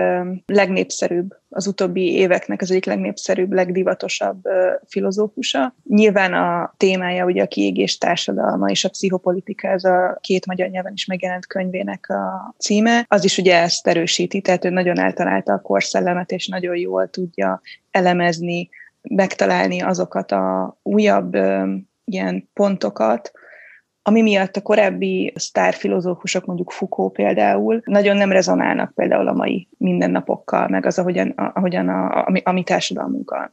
legnépszerűbb, 0.47 1.37
az 1.49 1.67
utóbbi 1.67 2.13
éveknek 2.13 2.61
az 2.61 2.71
egyik 2.71 2.85
legnépszerűbb, 2.85 3.53
legdivatosabb 3.53 4.43
filozófusa. 4.87 5.75
Nyilván 5.89 6.33
a 6.33 6.75
témája 6.77 7.25
ugye 7.25 7.43
a 7.43 7.47
kiégés 7.47 7.99
társadalma 7.99 8.71
és 8.71 8.85
a 8.85 8.89
pszichopolitika, 8.89 9.69
ez 9.69 9.85
a 9.85 10.19
két 10.21 10.47
magyar 10.47 10.69
nyelven 10.69 10.93
is 10.93 11.07
megjelent 11.07 11.47
könyvének 11.47 12.09
a 12.09 12.55
címe. 12.59 13.05
Az 13.09 13.25
is 13.25 13.39
ugye 13.39 13.61
ezt 13.61 13.87
erősíti, 13.87 14.41
tehát 14.41 14.65
ő 14.65 14.71
nagyon 14.71 14.99
eltalálta 14.99 15.53
a 15.53 15.61
korszellemet, 15.61 16.31
és 16.31 16.49
nagyon 16.49 16.77
jól 16.77 17.09
tudja 17.11 17.61
elemezni, 17.91 18.69
megtalálni 19.03 19.83
azokat 19.83 20.33
a 20.33 20.77
újabb 20.83 21.37
ilyen 22.05 22.49
pontokat, 22.53 23.33
ami 24.07 24.23
miatt 24.23 24.57
a 24.57 24.63
korábbi 24.63 25.33
sztárfilozófusok, 25.37 26.47
mondjuk 26.47 26.71
Foucault 26.71 27.13
például, 27.13 27.83
nagyon 27.85 28.17
nem 28.17 28.33
rezonálnak 28.33 28.95
például 28.95 29.29
a 29.29 29.33
mai 29.33 29.69
mindennapokkal, 29.79 30.69
meg 30.69 30.87
az, 30.87 30.99
ahogyan, 30.99 31.29
ahogyan 31.29 31.89
a, 31.89 32.25
a, 32.27 32.41
a 32.45 32.53
mi 32.53 32.63
társadalmunkkal. 32.63 33.53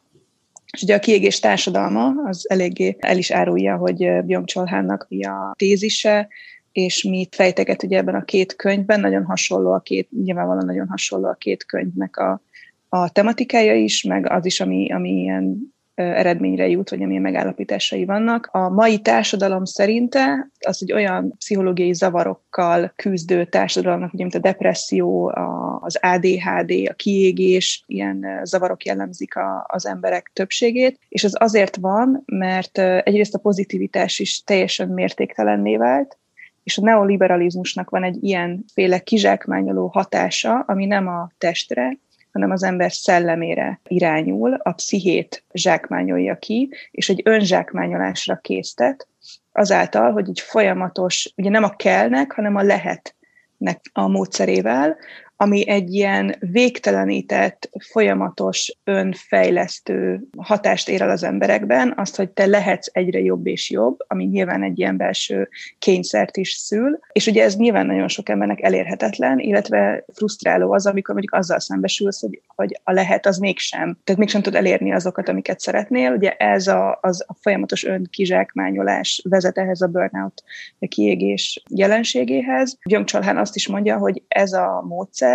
És 0.71 0.81
ugye 0.81 0.95
a 0.95 0.99
kiégés 0.99 1.39
társadalma 1.39 2.13
az 2.25 2.49
eléggé 2.49 2.95
el 2.99 3.17
is 3.17 3.31
árulja, 3.31 3.77
hogy 3.77 4.23
byung 4.23 4.67
Hánnak 4.67 5.05
mi 5.09 5.23
a 5.23 5.53
tézise, 5.57 6.27
és 6.71 7.03
mit 7.03 7.35
fejteget 7.35 7.83
ugye 7.83 7.97
ebben 7.97 8.15
a 8.15 8.23
két 8.23 8.55
könyvben, 8.55 8.99
nagyon 8.99 9.25
hasonló 9.25 9.71
a 9.71 9.79
két, 9.79 10.09
nyilvánvalóan 10.23 10.65
nagyon 10.65 10.87
hasonló 10.87 11.27
a 11.27 11.33
két 11.33 11.65
könyvnek 11.65 12.17
a, 12.17 12.41
a 12.89 13.09
tematikája 13.09 13.75
is, 13.75 14.03
meg 14.03 14.31
az 14.31 14.45
is, 14.45 14.59
ami, 14.59 14.91
ami 14.91 15.09
ilyen 15.09 15.73
eredményre 16.01 16.67
jut, 16.67 16.89
vagy 16.89 17.03
amilyen 17.03 17.21
megállapításai 17.21 18.05
vannak. 18.05 18.49
A 18.51 18.69
mai 18.69 18.99
társadalom 18.99 19.65
szerinte 19.65 20.49
az 20.59 20.79
egy 20.81 20.93
olyan 20.93 21.35
pszichológiai 21.37 21.93
zavarokkal 21.93 22.93
küzdő 22.95 23.45
társadalomnak, 23.45 24.13
ugye, 24.13 24.23
mint 24.23 24.35
a 24.35 24.39
depresszió, 24.39 25.33
az 25.81 25.99
ADHD, 26.01 26.71
a 26.89 26.93
kiégés, 26.93 27.83
ilyen 27.87 28.41
zavarok 28.43 28.85
jellemzik 28.85 29.33
az 29.65 29.85
emberek 29.85 30.31
többségét, 30.33 30.99
és 31.09 31.23
ez 31.23 31.31
azért 31.33 31.75
van, 31.75 32.23
mert 32.25 32.77
egyrészt 32.77 33.35
a 33.35 33.39
pozitivitás 33.39 34.19
is 34.19 34.43
teljesen 34.43 34.89
mértéktelenné 34.89 35.77
vált, 35.77 36.19
és 36.63 36.77
a 36.77 36.81
neoliberalizmusnak 36.81 37.89
van 37.89 38.03
egy 38.03 38.23
ilyenféle 38.23 38.99
kizsákmányoló 38.99 39.87
hatása, 39.87 40.59
ami 40.59 40.85
nem 40.85 41.07
a 41.07 41.31
testre, 41.37 41.97
hanem 42.31 42.51
az 42.51 42.63
ember 42.63 42.91
szellemére 42.91 43.79
irányul, 43.87 44.53
a 44.53 44.71
pszichét 44.71 45.43
zsákmányolja 45.53 46.37
ki, 46.37 46.69
és 46.91 47.09
egy 47.09 47.21
önzsákmányolásra 47.25 48.35
késztet, 48.35 49.07
azáltal, 49.51 50.11
hogy 50.11 50.29
egy 50.29 50.39
folyamatos, 50.39 51.33
ugye 51.35 51.49
nem 51.49 51.63
a 51.63 51.75
kellnek, 51.75 52.31
hanem 52.31 52.55
a 52.55 52.63
lehetnek 52.63 53.81
a 53.93 54.07
módszerével, 54.07 54.97
ami 55.41 55.69
egy 55.69 55.93
ilyen 55.93 56.35
végtelenített, 56.39 57.69
folyamatos, 57.91 58.77
önfejlesztő 58.83 60.27
hatást 60.37 60.89
ér 60.89 61.01
el 61.01 61.09
az 61.09 61.23
emberekben, 61.23 61.93
azt, 61.97 62.15
hogy 62.15 62.29
te 62.29 62.45
lehetsz 62.45 62.89
egyre 62.91 63.19
jobb 63.19 63.47
és 63.47 63.69
jobb, 63.69 63.97
ami 64.07 64.23
nyilván 64.23 64.63
egy 64.63 64.79
ilyen 64.79 64.97
belső 64.97 65.49
kényszert 65.79 66.37
is 66.37 66.51
szül, 66.51 66.99
és 67.11 67.27
ugye 67.27 67.43
ez 67.43 67.55
nyilván 67.55 67.85
nagyon 67.85 68.07
sok 68.07 68.29
embernek 68.29 68.61
elérhetetlen, 68.61 69.39
illetve 69.39 70.05
frusztráló 70.13 70.73
az, 70.73 70.85
amikor 70.85 71.13
mondjuk 71.13 71.35
azzal 71.35 71.59
szembesülsz, 71.59 72.21
hogy, 72.21 72.41
hogy 72.55 72.79
a 72.83 72.91
lehet 72.91 73.25
az 73.25 73.37
mégsem, 73.37 73.97
tehát 74.03 74.19
mégsem 74.19 74.41
tud 74.41 74.55
elérni 74.55 74.93
azokat, 74.93 75.29
amiket 75.29 75.59
szeretnél, 75.59 76.11
ugye 76.11 76.31
ez 76.31 76.67
a, 76.67 76.99
az 77.01 77.23
a 77.27 77.33
folyamatos 77.33 77.83
önkizsákmányolás 77.83 79.21
vezet 79.29 79.57
ehhez 79.57 79.81
a 79.81 79.87
burnout 79.87 80.43
a 80.79 80.87
kiégés 80.87 81.63
jelenségéhez. 81.69 82.77
Gyöngcsalhán 82.83 83.37
azt 83.37 83.55
is 83.55 83.67
mondja, 83.67 83.97
hogy 83.97 84.21
ez 84.27 84.53
a 84.53 84.83
módszer 84.87 85.29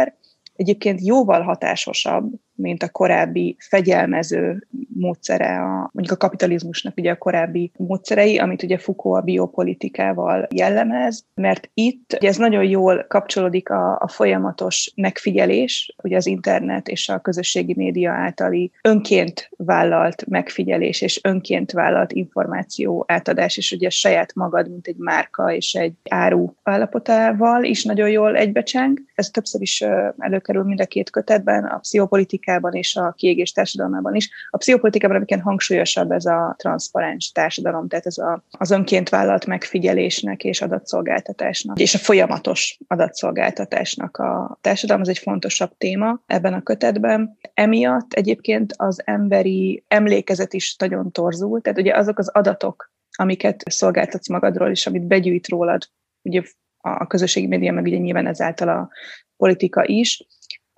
egyébként 0.53 1.01
jóval 1.05 1.43
hatásosabb, 1.43 2.33
mint 2.57 2.83
a 2.83 2.89
korábbi 2.89 3.57
fegyelmező 3.59 4.67
módszere, 4.95 5.63
a, 5.63 5.91
mondjuk 5.93 6.17
a 6.17 6.27
kapitalizmusnak 6.27 6.95
ugye 6.97 7.11
a 7.11 7.19
korábbi 7.19 7.73
módszerei, 7.77 8.39
amit 8.39 8.63
ugye 8.63 8.79
Foucault 8.79 9.21
a 9.21 9.25
biopolitikával 9.25 10.47
jellemez, 10.55 11.25
mert 11.35 11.71
itt 11.75 12.13
ugye 12.19 12.29
ez 12.29 12.37
nagyon 12.37 12.65
jól 12.65 13.05
kapcsolódik 13.09 13.71
a, 13.71 13.99
a 14.01 14.09
folyamatos 14.09 14.93
megfigyelés, 14.97 15.95
ugye 16.03 16.17
az 16.17 16.27
internet 16.27 16.89
és 16.89 17.09
a 17.09 17.19
közösségi 17.19 17.75
média 17.77 18.13
általi 18.13 18.73
önként 18.83 19.51
vállalt 19.57 20.27
megfigyelés 20.27 21.01
és 21.01 21.21
önként 21.23 21.73
vállalt 21.73 22.13
információ 22.13 23.05
átadás, 23.09 23.57
és 23.57 23.73
ugye 23.73 23.91
saját 23.91 24.35
magad, 24.35 24.71
mint 24.71 24.87
egy 24.87 24.97
márka 24.99 25.53
és 25.53 25.75
egy 25.75 25.95
áru 26.09 26.55
állapotával 26.63 27.65
is 27.65 27.85
nagyon 27.85 28.11
jól 28.11 28.37
egybecseng. 28.37 28.99
Ez 29.15 29.31
többször 29.31 29.61
is 29.61 29.85
előkerül 30.19 30.63
mind 30.63 30.81
a 30.81 30.87
két 30.87 31.11
kötetben, 31.11 31.65
a 31.65 31.79
pszichopolitika 31.79 32.46
pszichopolitikában 32.47 32.73
és 32.73 32.97
a 32.97 33.13
kiégés 33.13 33.53
társadalmában 33.53 34.15
is. 34.15 34.31
A 34.51 34.57
pszichopolitikában 34.57 35.17
amiken 35.17 35.41
hangsúlyosabb 35.41 36.11
ez 36.11 36.25
a 36.25 36.55
transzparens 36.59 37.33
társadalom, 37.33 37.89
tehát 37.89 38.07
ez 38.07 38.19
a, 38.19 38.45
az 38.51 38.71
önként 38.71 39.09
vállalt 39.09 39.47
megfigyelésnek 39.47 40.45
és 40.45 40.63
adatszolgáltatásnak, 40.63 41.79
és 41.79 41.95
a 41.95 41.99
folyamatos 41.99 42.79
adatszolgáltatásnak 42.87 44.17
a 44.17 44.59
társadalom, 44.61 45.03
az 45.03 45.09
egy 45.09 45.19
fontosabb 45.19 45.77
téma 45.79 46.21
ebben 46.27 46.55
a 46.55 46.63
kötetben. 46.63 47.39
Emiatt 47.55 48.13
egyébként 48.13 48.75
az 48.77 49.03
emberi 49.05 49.85
emlékezet 49.89 50.53
is 50.53 50.77
nagyon 50.77 51.13
torzul, 51.13 51.61
tehát 51.61 51.79
ugye 51.79 51.95
azok 51.95 52.19
az 52.19 52.29
adatok, 52.29 52.93
amiket 53.19 53.63
szolgáltatsz 53.71 54.29
magadról, 54.29 54.71
és 54.71 54.87
amit 54.87 55.07
begyűjt 55.07 55.49
rólad, 55.49 55.83
ugye 56.23 56.43
a 56.81 57.07
közösségi 57.07 57.47
média, 57.47 57.73
meg 57.73 57.85
ugye 57.85 57.97
nyilván 57.97 58.27
ezáltal 58.27 58.69
a 58.69 58.89
politika 59.37 59.85
is, 59.87 60.27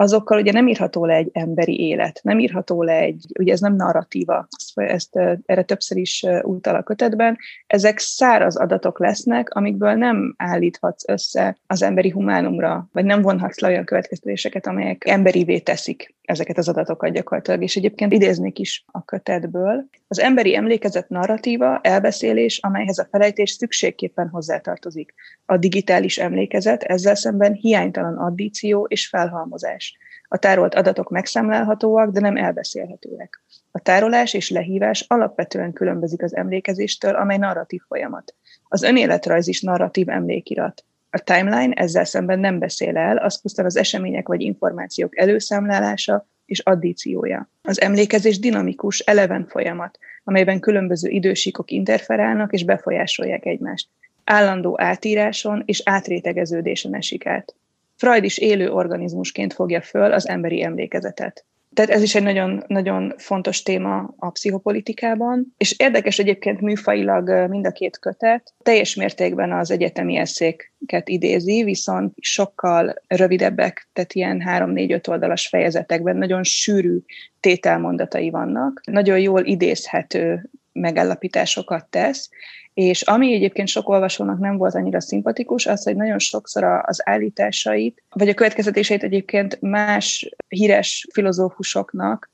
azokkal 0.00 0.40
ugye 0.40 0.52
nem 0.52 0.69
írható 0.69 1.05
le 1.05 1.14
egy 1.14 1.31
emberi 1.33 1.81
élet, 1.81 2.21
nem 2.23 2.38
írható 2.38 2.83
le 2.83 2.93
egy, 2.93 3.25
ugye 3.38 3.52
ez 3.52 3.61
nem 3.61 3.76
narratíva, 3.76 4.49
ezt, 4.57 4.78
ezt 4.78 5.17
erre 5.47 5.62
többször 5.62 5.99
is 5.99 6.25
utal 6.43 6.75
a 6.75 6.83
kötetben, 6.83 7.38
ezek 7.67 7.99
száraz 7.99 8.57
adatok 8.57 8.99
lesznek, 8.99 9.50
amikből 9.50 9.93
nem 9.93 10.35
állíthatsz 10.37 11.09
össze 11.09 11.59
az 11.67 11.83
emberi 11.83 12.11
humánumra, 12.11 12.88
vagy 12.93 13.05
nem 13.05 13.23
vonhatsz 13.23 13.61
le 13.61 13.69
olyan 13.69 13.85
következtetéseket, 13.85 14.67
amelyek 14.67 15.07
emberivé 15.07 15.59
teszik 15.59 16.17
ezeket 16.28 16.58
az 16.58 16.68
adatokat 16.68 17.12
gyakorlatilag, 17.12 17.62
és 17.62 17.76
egyébként 17.76 18.12
idéznék 18.12 18.58
is 18.58 18.85
a 18.87 19.04
kötetből. 19.04 19.85
Az 20.08 20.18
emberi 20.18 20.56
emlékezet 20.56 21.08
narratíva, 21.08 21.80
elbeszélés, 21.82 22.58
amelyhez 22.58 22.99
a 22.99 23.08
felejtés 23.11 23.50
szükségképpen 23.50 24.28
hozzátartozik. 24.28 25.14
A 25.47 25.56
digitális 25.56 26.18
emlékezet 26.18 26.82
ezzel 26.82 27.14
szemben 27.14 27.52
hiánytalan 27.52 28.16
addíció 28.16 28.87
és 28.88 29.08
felhalmozás. 29.08 29.97
A 30.28 30.37
tárolt 30.37 30.75
adatok 30.75 31.11
megszámlálhatóak, 31.11 32.11
de 32.11 32.20
nem 32.20 32.37
elbeszélhetőek. 32.37 33.42
A 33.70 33.80
tárolás 33.80 34.35
és 34.35 34.50
lehívás 34.50 35.04
alapvetően 35.08 35.73
különbözik 35.73 36.23
az 36.23 36.37
emlékezéstől, 36.37 37.14
amely 37.14 37.38
narratív 37.38 37.80
folyamat. 37.88 38.35
Az 38.68 38.82
önéletrajz 38.82 39.49
is 39.49 39.62
narratív 39.62 40.08
emlékirat. 40.08 40.85
A 41.11 41.19
timeline 41.19 41.73
ezzel 41.75 42.05
szemben 42.05 42.38
nem 42.38 42.59
beszél 42.59 42.97
el, 42.97 43.17
az 43.17 43.41
pusztán 43.41 43.65
az 43.65 43.77
események 43.77 44.29
vagy 44.29 44.41
információk 44.41 45.19
előszámlálása 45.19 46.27
és 46.47 46.59
addíciója. 46.59 47.50
Az 47.62 47.81
emlékezés 47.81 48.38
dinamikus, 48.38 48.99
eleven 48.99 49.47
folyamat, 49.47 49.99
amelyben 50.25 50.61
különböző 50.61 51.09
idősíkok 51.09 51.71
interferálnak 51.71 52.53
és 52.53 52.65
befolyásolják 52.65 53.47
egymást. 53.47 53.88
Állandó 54.25 54.81
átíráson 54.81 55.62
és 55.67 55.83
átrétegeződésen 55.85 56.95
esik 56.95 57.27
át. 57.27 57.55
Freud 57.97 58.25
is 58.25 58.38
élő 58.38 58.71
organizmusként 58.71 59.53
fogja 59.53 59.81
föl 59.81 60.12
az 60.12 60.29
emberi 60.29 60.62
emlékezetet. 60.62 61.45
Tehát 61.78 61.92
ez 61.92 62.02
is 62.02 62.14
egy 62.14 62.23
nagyon, 62.23 62.64
nagyon 62.66 63.14
fontos 63.16 63.62
téma 63.62 64.14
a 64.16 64.30
pszichopolitikában, 64.30 65.54
és 65.58 65.75
érdekes 65.78 66.18
egyébként 66.18 66.61
műfailag 66.61 67.49
mind 67.50 67.66
a 67.66 67.70
két 67.70 67.99
kötet. 67.99 68.54
Teljes 68.62 68.94
mértékben 68.94 69.52
az 69.52 69.70
egyetemi 69.70 70.16
eszéket 70.16 71.08
idézi, 71.08 71.62
viszont 71.64 72.14
sokkal 72.20 72.94
rövidebbek, 73.06 73.88
tehát 73.92 74.12
ilyen 74.12 74.42
3-4-5 74.47 75.08
oldalas 75.08 75.49
fejezetekben 75.49 76.16
nagyon 76.16 76.42
sűrű 76.42 76.99
tételmondatai 77.40 78.30
vannak, 78.30 78.80
nagyon 78.85 79.18
jól 79.18 79.44
idézhető 79.44 80.50
megállapításokat 80.80 81.87
tesz, 81.87 82.30
és 82.75 83.02
ami 83.02 83.35
egyébként 83.35 83.68
sok 83.68 83.88
olvasónak 83.88 84.38
nem 84.38 84.56
volt 84.56 84.75
annyira 84.75 85.00
szimpatikus, 85.00 85.66
az, 85.66 85.85
hogy 85.85 85.97
nagyon 85.97 86.18
sokszor 86.18 86.64
az 86.64 87.08
állításait, 87.08 88.02
vagy 88.08 88.28
a 88.28 88.35
következetéseit 88.35 89.02
egyébként 89.02 89.61
más 89.61 90.30
híres 90.49 91.06
filozófusoknak, 91.12 92.30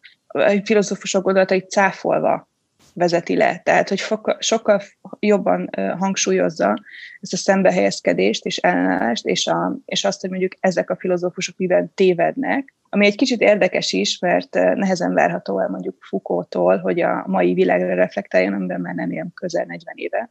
filozófusok 0.64 1.22
gondolatait 1.22 1.70
cáfolva 1.70 2.48
vezeti 2.94 3.36
le. 3.36 3.60
Tehát, 3.64 3.88
hogy 3.88 4.02
sokkal 4.38 4.82
jobban 5.18 5.70
hangsúlyozza 5.98 6.74
ezt 7.20 7.32
a 7.32 7.36
szembehelyezkedést 7.36 8.46
és 8.46 8.56
ellenállást, 8.56 9.26
és, 9.26 9.46
a, 9.46 9.76
és 9.84 10.04
azt, 10.04 10.20
hogy 10.20 10.30
mondjuk 10.30 10.52
ezek 10.60 10.90
a 10.90 10.96
filozófusok 10.96 11.56
miben 11.56 11.92
tévednek, 11.94 12.74
ami 12.88 13.06
egy 13.06 13.16
kicsit 13.16 13.40
érdekes 13.40 13.92
is, 13.92 14.18
mert 14.18 14.54
nehezen 14.54 15.14
várható 15.14 15.60
el 15.60 15.68
mondjuk 15.68 15.96
Fukótól, 16.00 16.78
hogy 16.78 17.00
a 17.00 17.24
mai 17.26 17.54
világra 17.54 17.94
reflektáljon, 17.94 18.52
amiben 18.52 18.80
már 18.80 18.94
nem 18.94 19.10
ilyen 19.10 19.32
közel 19.34 19.64
40 19.64 19.94
éve. 19.96 20.28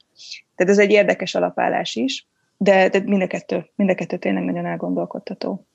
Tehát 0.56 0.72
ez 0.72 0.80
egy 0.80 0.92
érdekes 0.92 1.36
alapállás 1.36 1.96
is, 1.96 2.28
de, 2.58 2.90
de 2.90 3.00
mind, 3.00 3.22
a 3.22 3.28
kettő, 3.28 3.66
mind 3.76 3.90
a 3.90 3.96
kettő 3.96 4.18
tényleg 4.18 4.44
nagyon 4.44 4.66
elgondolkodtató. 4.66 5.68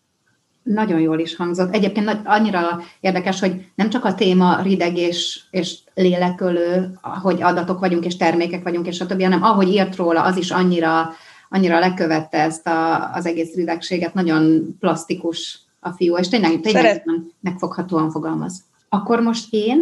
Nagyon 0.73 1.01
jól 1.01 1.19
is 1.19 1.37
hangzott. 1.37 1.75
Egyébként 1.75 2.21
annyira 2.25 2.81
érdekes, 3.01 3.41
hogy 3.41 3.71
nem 3.75 3.91
csak 3.91 4.05
a 4.05 4.15
téma 4.15 4.63
rideg 4.63 4.97
és, 4.97 5.41
és 5.51 5.79
lélekölő, 5.95 6.99
hogy 7.23 7.43
adatok 7.43 7.79
vagyunk 7.79 8.05
és 8.05 8.17
termékek 8.17 8.63
vagyunk, 8.63 8.87
és 8.87 9.01
a 9.01 9.07
többi, 9.07 9.23
hanem 9.23 9.43
ahogy 9.43 9.69
írt 9.69 9.97
róla, 9.97 10.23
az 10.23 10.37
is 10.37 10.51
annyira, 10.51 11.11
annyira 11.49 11.79
lekövette 11.79 12.39
ezt 12.39 12.67
a, 12.67 13.11
az 13.13 13.27
egész 13.27 13.55
ridegséget, 13.55 14.15
nagyon 14.15 14.77
plastikus 14.81 15.61
a 15.81 15.91
fiú, 15.91 16.17
és 16.17 16.29
tényleg, 16.29 16.61
tényleg 16.61 16.83
Szeret... 16.83 17.05
megfoghatóan 17.41 18.11
fogalmaz. 18.11 18.65
Akkor 18.89 19.21
most 19.21 19.47
én 19.51 19.79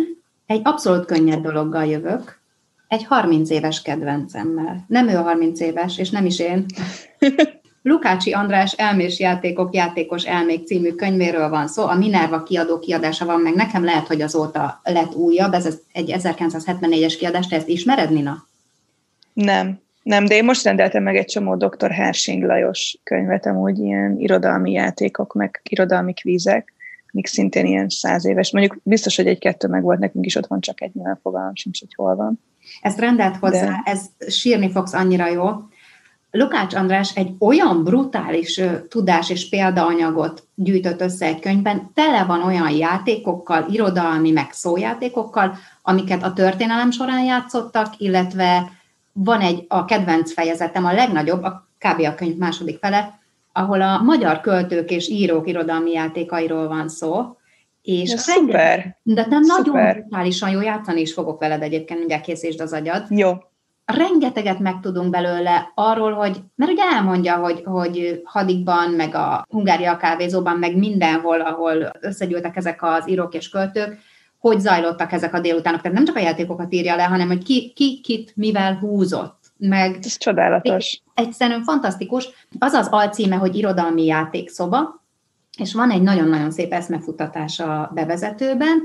egy 0.47 0.61
abszolút 0.65 1.05
könnyed 1.05 1.43
dologgal 1.43 1.85
jövök, 1.85 2.41
egy 2.89 3.05
30 3.05 3.51
éves 3.51 3.83
kedvencemmel. 3.83 4.85
Nem 4.89 5.09
ő 5.09 5.17
a 5.17 5.23
30 5.23 5.61
éves, 5.61 5.99
és 5.99 6.11
nem 6.11 6.27
is 6.27 6.39
én. 6.39 6.67
Lukácsi 7.89 8.33
András 8.33 8.73
Elmés 8.73 9.19
játékok, 9.19 9.75
játékos 9.75 10.25
elmék 10.25 10.67
című 10.67 10.91
könyvéről 10.91 11.49
van 11.49 11.69
szó, 11.69 11.87
a 11.87 11.95
Minerva 11.95 12.43
kiadó 12.43 12.79
kiadása 12.79 13.25
van 13.25 13.41
meg, 13.41 13.55
nekem 13.55 13.85
lehet, 13.85 14.07
hogy 14.07 14.21
azóta 14.21 14.81
lett 14.83 15.15
újabb, 15.15 15.53
ez 15.53 15.79
egy 15.93 16.15
1974-es 16.19 17.15
kiadás, 17.19 17.47
te 17.47 17.57
ezt 17.57 17.69
ismered, 17.69 18.13
Nina? 18.13 18.47
Nem, 19.33 19.81
nem, 20.03 20.25
de 20.25 20.35
én 20.35 20.45
most 20.45 20.65
rendeltem 20.65 21.03
meg 21.03 21.17
egy 21.17 21.27
csomó 21.27 21.57
dr. 21.57 21.91
Hersing 21.91 22.45
Lajos 22.45 22.99
könyvet, 23.03 23.47
amúgy 23.47 23.79
ilyen 23.79 24.17
irodalmi 24.19 24.73
játékok, 24.73 25.35
meg 25.35 25.61
irodalmi 25.69 26.13
kvízek, 26.15 26.73
mik 27.13 27.27
szintén 27.27 27.67
ilyen 27.67 27.89
száz 27.89 28.27
éves. 28.27 28.53
Mondjuk 28.53 28.79
biztos, 28.83 29.17
hogy 29.17 29.27
egy-kettő 29.27 29.69
meg 29.69 29.83
volt, 29.83 29.99
nekünk 29.99 30.27
is 30.27 30.37
ott 30.37 30.47
van 30.47 30.61
csak 30.61 30.83
egy 30.83 30.95
nyilván 30.95 31.19
fogalmam 31.23 31.55
sincs, 31.55 31.81
hogy 31.81 31.95
hol 31.95 32.17
van. 32.17 32.41
Ezt 32.81 32.99
rendelt 32.99 33.37
hozzá, 33.37 33.67
de... 33.67 33.83
ez 33.85 34.01
sírni 34.29 34.71
fogsz 34.71 34.93
annyira 34.93 35.29
jó. 35.29 35.51
Lukács 36.37 36.75
András 36.75 37.17
egy 37.17 37.35
olyan 37.39 37.85
brutális 37.85 38.61
tudás 38.89 39.31
és 39.31 39.49
példaanyagot 39.49 40.47
gyűjtött 40.55 41.01
össze 41.01 41.27
egy 41.27 41.41
könyvben, 41.41 41.91
tele 41.95 42.25
van 42.25 42.43
olyan 42.43 42.71
játékokkal, 42.71 43.67
irodalmi, 43.71 44.31
meg 44.31 44.53
szójátékokkal, 44.53 45.57
amiket 45.83 46.23
a 46.23 46.33
történelem 46.33 46.91
során 46.91 47.25
játszottak, 47.25 47.95
illetve 47.99 48.71
van 49.13 49.41
egy, 49.41 49.65
a 49.69 49.85
kedvenc 49.85 50.33
fejezetem, 50.33 50.85
a 50.85 50.93
legnagyobb, 50.93 51.43
a 51.43 51.69
kb. 51.79 52.01
a 52.01 52.15
könyv 52.15 52.37
második 52.37 52.79
fele, 52.79 53.19
ahol 53.53 53.83
a 53.83 54.03
magyar 54.03 54.41
költők 54.41 54.91
és 54.91 55.09
írók 55.09 55.49
irodalmi 55.49 55.91
játékairól 55.91 56.69
van 56.69 56.89
szó, 56.89 57.37
és 57.83 58.11
de 58.11 58.17
szuper. 58.17 58.97
De 59.03 59.25
te 59.25 59.39
nagyon 59.39 59.93
brutálisan 59.93 60.51
jó 60.51 60.61
játszani 60.61 61.01
is 61.01 61.13
fogok 61.13 61.41
veled 61.41 61.63
egyébként, 61.63 61.99
mindjárt 61.99 62.25
készítsd 62.25 62.61
az 62.61 62.73
agyad. 62.73 63.07
Jó. 63.11 63.33
Rengeteget 63.87 64.59
megtudunk 64.59 65.11
belőle 65.11 65.73
arról, 65.75 66.13
hogy, 66.13 66.41
mert 66.55 66.71
ugye 66.71 66.83
elmondja, 66.83 67.37
hogy, 67.37 67.63
hogy 67.65 68.21
hadikban, 68.25 68.91
meg 68.91 69.15
a 69.15 69.47
Hungária 69.49 69.97
kávézóban, 69.97 70.59
meg 70.59 70.77
mindenhol, 70.77 71.41
ahol 71.41 71.91
összegyűltek 72.01 72.57
ezek 72.57 72.83
az 72.83 73.09
írók 73.09 73.35
és 73.35 73.49
költők, 73.49 73.99
hogy 74.39 74.61
zajlottak 74.61 75.13
ezek 75.13 75.35
a 75.35 75.41
délutánok. 75.41 75.81
Tehát 75.81 75.97
nem 75.97 76.07
csak 76.07 76.17
a 76.17 76.21
játékokat 76.21 76.75
írja 76.75 76.97
le, 76.97 77.03
hanem 77.03 77.27
hogy 77.27 77.45
ki, 77.45 77.73
ki 77.75 78.01
kit 78.01 78.33
mivel 78.37 78.75
húzott. 78.75 79.39
Meg 79.59 79.99
Ez 80.01 80.17
csodálatos. 80.17 81.03
Egyszerűen 81.15 81.63
fantasztikus. 81.63 82.29
Az 82.59 82.73
az 82.73 82.89
alcíme, 82.91 83.37
hogy 83.37 83.57
irodalmi 83.57 84.05
játékszoba, 84.05 85.05
és 85.59 85.75
van 85.75 85.91
egy 85.91 86.03
nagyon-nagyon 86.03 86.51
szép 86.51 86.73
eszmefutatás 86.73 87.61
a 87.61 87.91
bevezetőben, 87.95 88.83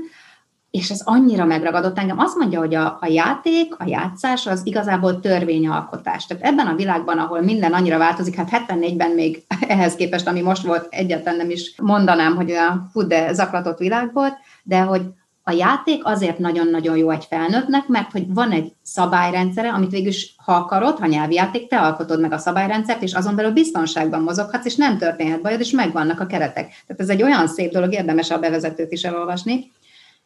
és 0.72 0.90
ez 0.90 1.00
annyira 1.04 1.44
megragadott 1.44 1.98
engem. 1.98 2.18
Azt 2.18 2.36
mondja, 2.36 2.58
hogy 2.58 2.74
a, 2.74 2.98
a 3.00 3.06
játék, 3.06 3.74
a 3.78 3.84
játszás 3.86 4.46
az 4.46 4.60
igazából 4.64 5.20
törvényalkotás. 5.20 6.26
Tehát 6.26 6.42
ebben 6.42 6.66
a 6.66 6.74
világban, 6.74 7.18
ahol 7.18 7.40
minden 7.40 7.72
annyira 7.72 7.98
változik, 7.98 8.34
hát 8.34 8.64
74-ben 8.68 9.10
még 9.10 9.42
ehhez 9.68 9.94
képest, 9.94 10.26
ami 10.26 10.40
most 10.40 10.66
volt, 10.66 10.86
egyáltalán 10.90 11.38
nem 11.38 11.50
is 11.50 11.74
mondanám, 11.82 12.36
hogy 12.36 12.50
a 12.50 12.88
fú, 12.92 13.06
de 13.06 13.32
zaklatott 13.32 13.78
világ 13.78 14.12
volt, 14.12 14.34
de 14.62 14.80
hogy 14.80 15.02
a 15.44 15.52
játék 15.52 16.04
azért 16.04 16.38
nagyon-nagyon 16.38 16.96
jó 16.96 17.10
egy 17.10 17.24
felnőttnek, 17.24 17.86
mert 17.86 18.12
hogy 18.12 18.34
van 18.34 18.50
egy 18.50 18.72
szabályrendszere, 18.82 19.72
amit 19.72 19.90
végül 19.90 20.08
is, 20.08 20.34
ha 20.44 20.52
akarod, 20.52 20.98
ha 20.98 21.06
nyelvi 21.06 21.34
játék, 21.34 21.68
te 21.68 21.80
alkotod 21.80 22.20
meg 22.20 22.32
a 22.32 22.38
szabályrendszert, 22.38 23.02
és 23.02 23.12
azon 23.12 23.36
belül 23.36 23.52
biztonságban 23.52 24.22
mozoghatsz, 24.22 24.64
és 24.64 24.76
nem 24.76 24.98
történhet 24.98 25.42
bajod, 25.42 25.60
és 25.60 25.70
megvannak 25.70 26.20
a 26.20 26.26
keretek. 26.26 26.66
Tehát 26.86 27.00
ez 27.00 27.08
egy 27.08 27.22
olyan 27.22 27.46
szép 27.46 27.72
dolog, 27.72 27.92
érdemes 27.92 28.30
a 28.30 28.38
bevezetőt 28.38 28.92
is 28.92 29.02
elolvasni. 29.02 29.70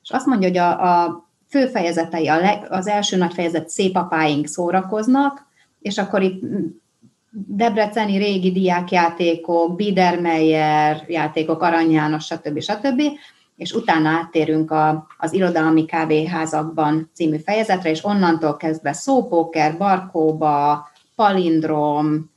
És 0.06 0.12
azt 0.12 0.26
mondja, 0.26 0.48
hogy 0.48 0.58
a, 0.58 1.02
a 1.02 1.28
fő 1.48 1.66
fejezetei, 1.66 2.28
a 2.28 2.36
leg, 2.36 2.66
az 2.68 2.86
első 2.86 3.16
nagy 3.16 3.34
fejezet 3.34 3.68
szép 3.68 3.96
apáink 3.96 4.46
szórakoznak, 4.46 5.46
és 5.80 5.98
akkor 5.98 6.22
itt 6.22 6.42
debreceni 7.30 8.16
régi 8.16 8.52
diákjátékok, 8.52 9.76
Biedermeyer 9.76 11.04
játékok, 11.08 11.62
Arany 11.62 11.90
János, 11.90 12.24
stb. 12.24 12.60
stb 12.60 13.02
és 13.56 13.72
utána 13.72 14.08
áttérünk 14.08 14.70
a, 14.70 15.06
az 15.18 15.32
irodalmi 15.32 15.84
kávéházakban 15.84 17.10
című 17.14 17.36
fejezetre, 17.36 17.90
és 17.90 18.04
onnantól 18.04 18.56
kezdve 18.56 18.92
szópóker, 18.92 19.76
barkóba, 19.76 20.88
palindrom, 21.14 22.30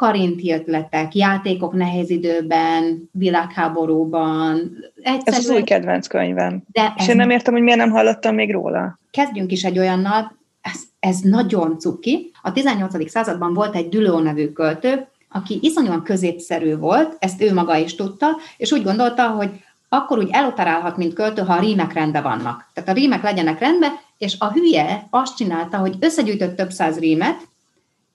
karinti 0.00 0.52
ötletek, 0.52 1.14
játékok 1.14 1.72
nehéz 1.72 2.10
időben, 2.10 3.08
világháborúban. 3.12 4.56
Egyszerűen... 4.96 5.22
Ez 5.24 5.38
az 5.38 5.50
új 5.50 5.62
kedvenc 5.62 6.06
könyvem. 6.06 6.62
De 6.72 6.94
és 6.96 7.08
én 7.08 7.16
nem 7.16 7.30
értem, 7.30 7.52
hogy 7.52 7.62
miért 7.62 7.78
nem 7.78 7.90
hallottam 7.90 8.34
még 8.34 8.52
róla. 8.52 8.98
Kezdjünk 9.10 9.52
is 9.52 9.64
egy 9.64 9.78
olyannal, 9.78 10.36
ez, 10.60 10.80
ez 10.98 11.18
nagyon 11.18 11.78
cuki. 11.78 12.30
A 12.42 12.52
18. 12.52 13.10
században 13.10 13.54
volt 13.54 13.74
egy 13.74 13.88
Düló 13.88 14.18
nevű 14.18 14.48
költő, 14.48 15.06
aki 15.30 15.58
iszonyúan 15.62 16.02
középszerű 16.02 16.76
volt, 16.76 17.16
ezt 17.18 17.42
ő 17.42 17.54
maga 17.54 17.76
is 17.76 17.94
tudta, 17.94 18.28
és 18.56 18.72
úgy 18.72 18.82
gondolta, 18.82 19.28
hogy 19.28 19.50
akkor 19.88 20.18
úgy 20.18 20.28
eloperálhat, 20.32 20.96
mint 20.96 21.14
költő, 21.14 21.42
ha 21.42 21.52
a 21.52 21.60
rímek 21.60 21.92
rendben 21.92 22.22
vannak. 22.22 22.70
Tehát 22.74 22.90
a 22.90 22.92
rímek 22.92 23.22
legyenek 23.22 23.58
rendben, 23.58 23.92
és 24.18 24.36
a 24.38 24.52
hülye 24.52 25.06
azt 25.10 25.36
csinálta, 25.36 25.76
hogy 25.76 25.96
összegyűjtött 26.00 26.56
több 26.56 26.70
száz 26.70 26.98
rímet, 26.98 27.48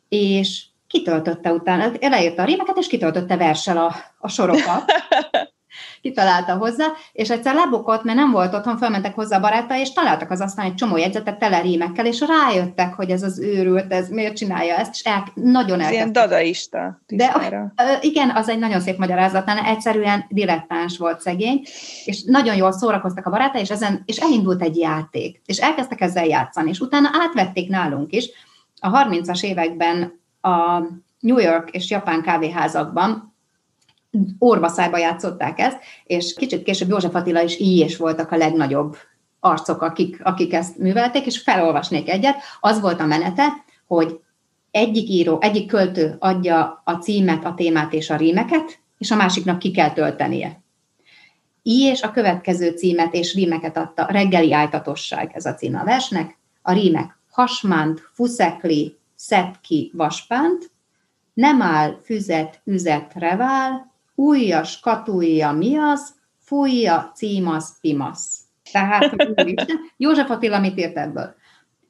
és 0.10 0.64
kitöltötte 0.96 1.52
utána, 1.52 1.92
elejött 2.00 2.38
a 2.38 2.44
rímeket, 2.44 2.78
és 2.78 2.88
kitöltötte 2.88 3.38
versel 3.38 3.78
a, 3.78 3.96
a 4.18 4.28
sorokat. 4.28 4.84
kitalálta 6.02 6.56
hozzá, 6.56 6.86
és 7.12 7.30
egyszer 7.30 7.54
lebukott, 7.54 8.04
mert 8.04 8.18
nem 8.18 8.32
volt 8.32 8.54
otthon, 8.54 8.78
felmentek 8.78 9.16
hozzá 9.16 9.38
a 9.38 9.40
barátai, 9.40 9.80
és 9.80 9.94
találtak 9.94 10.32
az 10.32 10.42
aztán 10.42 10.66
egy 10.66 10.76
csomó 10.76 10.98
jegyzetet 10.98 11.40
tele 11.40 11.62
rímekkel, 11.62 12.06
és 12.06 12.24
rájöttek, 12.28 12.94
hogy 12.94 13.10
ez 13.10 13.24
az 13.24 13.40
őrült, 13.40 13.94
ez 13.94 14.10
miért 14.10 14.36
csinálja 14.36 14.76
ezt, 14.76 14.94
és 14.94 15.04
el, 15.04 15.32
nagyon 15.34 15.80
elkezdtek. 15.80 15.94
Ilyen 15.94 16.12
dadaista. 16.12 17.02
De 17.08 17.74
igen, 18.02 18.30
az 18.30 18.50
egy 18.50 18.60
nagyon 18.60 18.80
szép 18.80 18.98
magyarázat, 18.98 19.50
egyszerűen 19.66 20.26
dilettáns 20.30 20.98
volt 20.98 21.22
szegény, 21.22 21.62
és 22.06 22.24
nagyon 22.24 22.56
jól 22.56 22.72
szórakoztak 22.72 23.26
a 23.26 23.30
barátai, 23.30 23.62
és, 23.62 23.70
ezen, 23.70 24.04
és 24.06 24.18
elindult 24.18 24.62
egy 24.62 24.78
játék, 24.78 25.42
és 25.46 25.58
elkezdtek 25.58 26.02
ezzel 26.02 26.26
játszani, 26.26 26.70
és 26.70 26.80
utána 26.80 27.10
átvették 27.14 27.70
nálunk 27.70 28.14
is. 28.14 28.30
A 28.80 28.90
30-as 28.92 29.44
években 29.44 30.24
a 30.46 30.88
New 31.20 31.38
York 31.38 31.70
és 31.70 31.90
Japán 31.90 32.22
kávéházakban 32.22 33.34
orvaszájba 34.40 34.98
játszották 34.98 35.60
ezt, 35.60 35.80
és 36.04 36.34
kicsit 36.34 36.64
később 36.64 36.90
József 36.90 37.16
Attila 37.16 37.42
is 37.42 37.60
így 37.60 37.80
is 37.80 37.98
voltak 37.98 38.32
a 38.32 38.38
legnagyobb 38.38 38.98
arcok, 39.40 39.82
akik, 39.82 40.20
akik 40.24 40.54
ezt 40.54 40.78
művelték, 40.78 41.26
és 41.26 41.42
felolvasnék 41.42 42.10
egyet. 42.10 42.36
Az 42.60 42.82
volt 42.82 43.00
a 43.00 43.06
menete, 43.06 43.48
hogy 43.88 44.20
egyik 44.72 45.10
író, 45.10 45.38
egyik 45.42 45.68
költő 45.68 46.16
adja 46.20 46.82
a 46.84 46.94
címet, 46.94 47.46
a 47.46 47.54
témát 47.54 47.94
és 47.94 48.10
a 48.10 48.16
rímeket, 48.16 48.80
és 48.98 49.12
a 49.12 49.16
másiknak 49.16 49.60
ki 49.60 49.72
kell 49.72 49.92
töltenie. 49.92 50.64
Így 51.62 51.92
és 51.92 52.02
a 52.02 52.12
következő 52.12 52.70
címet 52.70 53.14
és 53.14 53.34
rímeket 53.34 53.78
adta, 53.78 54.06
reggeli 54.10 54.54
ájtatosság, 54.54 55.32
ez 55.34 55.46
a 55.46 55.54
cím 55.54 55.76
a 55.76 55.84
versnek, 55.84 56.38
a 56.62 56.74
rímek 56.74 57.18
hasmánt, 57.30 58.10
fuszekli, 58.14 58.98
szetki, 59.16 59.92
vaspánt, 59.94 60.72
nem 61.34 61.62
áll, 61.62 62.00
füzet, 62.04 62.62
üzet, 62.64 63.14
revál, 63.16 63.92
újja, 64.16 64.64
skatújja, 64.64 65.52
mi 65.52 65.78
az, 65.78 66.14
fújja, 66.40 67.12
címasz, 67.16 67.80
pimasz. 67.82 68.40
Tehát, 68.72 69.16
József 69.98 70.30
Attila 70.30 70.60
mit 70.60 70.80
írt 70.80 70.98
ebből? 70.98 71.36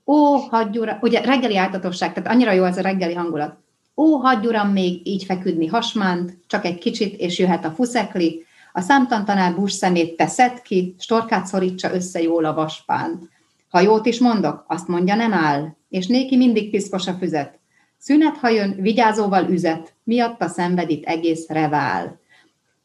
Ó, 0.05 0.35
hagyj 0.35 0.77
uram, 0.77 0.97
ugye 1.01 1.21
reggeli 1.21 1.57
áltatosság, 1.57 2.13
tehát 2.13 2.29
annyira 2.29 2.51
jó 2.51 2.63
ez 2.63 2.77
a 2.77 2.81
reggeli 2.81 3.13
hangulat. 3.13 3.57
Ó, 3.95 4.15
hagyj 4.15 4.47
uram 4.47 4.69
még 4.69 5.07
így 5.07 5.23
feküdni 5.23 5.67
hasmánt, 5.67 6.37
csak 6.47 6.65
egy 6.65 6.77
kicsit, 6.77 7.19
és 7.19 7.39
jöhet 7.39 7.65
a 7.65 7.71
fuszekli, 7.71 8.45
a 8.73 8.81
számtantanár 8.81 9.55
bús 9.55 9.71
szemét 9.71 10.17
teszed 10.17 10.61
ki, 10.61 10.95
storkát 10.99 11.45
szorítsa 11.45 11.93
össze 11.93 12.21
jól 12.21 12.45
a 12.45 12.53
vaspánt. 12.53 13.29
Ha 13.75 13.81
jót 13.81 14.05
is 14.05 14.19
mondok, 14.19 14.65
azt 14.67 14.87
mondja, 14.87 15.15
nem 15.15 15.33
áll, 15.33 15.75
és 15.89 16.07
néki 16.07 16.37
mindig 16.37 16.69
piszkos 16.69 17.07
a 17.07 17.13
füzet. 17.13 17.59
Szünet, 17.97 18.37
ha 18.37 18.49
jön, 18.49 18.75
vigyázóval 18.79 19.49
üzet, 19.49 19.95
miatta 20.03 20.47
szenvedít 20.47 21.05
egész 21.05 21.47
revál. 21.47 22.19